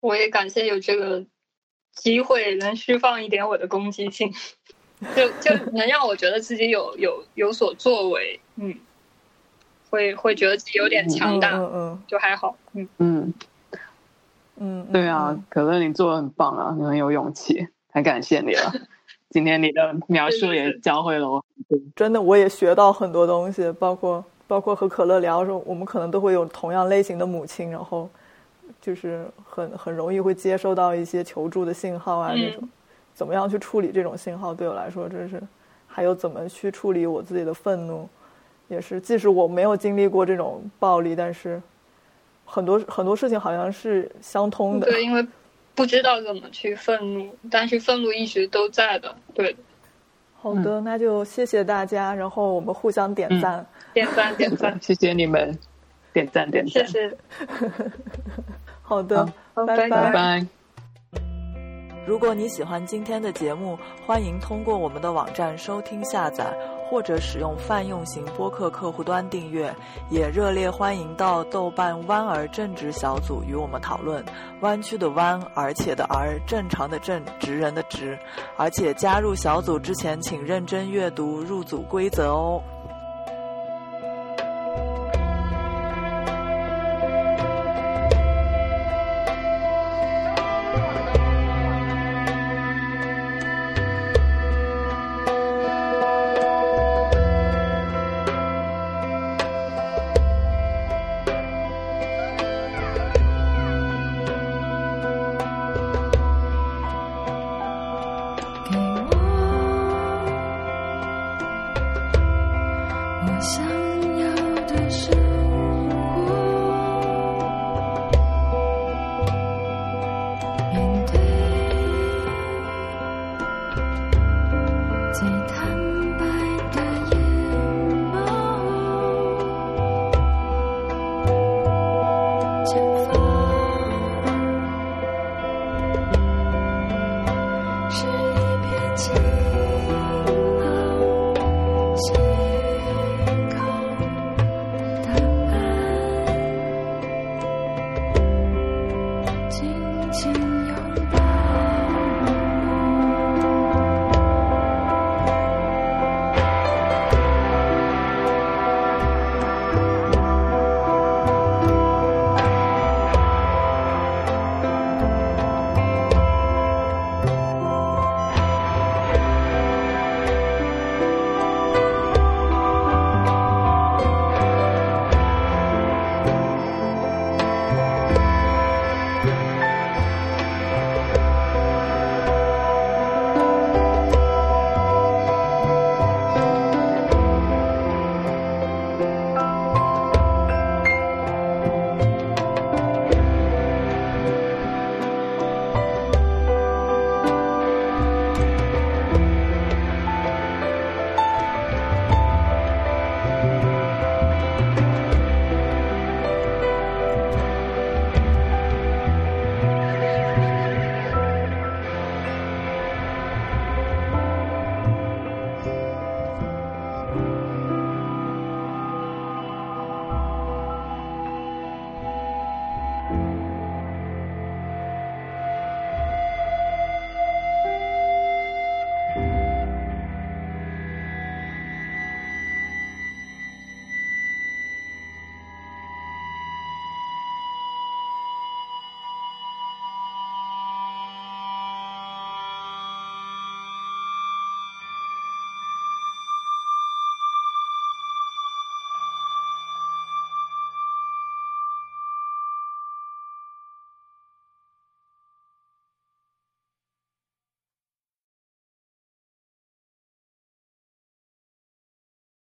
[0.00, 1.24] 我也感谢有这个
[1.92, 4.32] 机会，能释放一点我的攻击性，
[5.16, 8.74] 就就能让我觉得自己有有有所作为，嗯，
[9.90, 12.88] 会会觉得自己有点强大，嗯嗯就还好，嗯。
[12.98, 13.34] 嗯，
[14.56, 18.72] 嗯，嗯对啊，，可乐你做的很棒啊，你很有勇气，太感谢你了。
[19.34, 21.88] 今天你的描述也教会了我很多。
[21.96, 28.08] 真的我也学到很多东西，包括包括和可乐聊的时候，我们可能都会有同样类型的母亲，然后
[28.80, 32.68] 就是很很容易会接收到一些求助的信号啊，嗯这种
[33.12, 35.42] 怎么样去处理这种信号，对我来说真是，
[35.88, 38.08] 还有怎么去处理我自己的愤怒，
[38.68, 41.60] 也是，即使我没有经历过这种暴力，但是
[42.44, 44.86] 很多很多事情好像是相通的。
[44.86, 45.26] 对，因为
[45.74, 49.58] 不知道怎么去愤怒，但是愤怒一直都在的，对的，
[50.40, 53.66] 好的，那就谢谢大家，然后我们互相点嗯赞。
[53.92, 55.56] 点赞点赞， 谢谢你们，
[56.12, 57.16] 点赞点赞，谢谢，
[58.82, 60.46] 好的，好拜拜拜拜。
[62.06, 66.44] 如果你喜欢今天的节目，欢迎通过我们的网站收听下载，
[66.88, 69.74] 或者使用泛用型播客客户端订阅。
[70.10, 74.24] 也热烈欢迎到豆瓣弯儿正直小组与我们讨论。
[74.60, 78.18] 弯曲的弯，而且的而，正常的正，直人的直。
[78.56, 82.62] 而且加入小组之前，请认真阅读入组规则哦。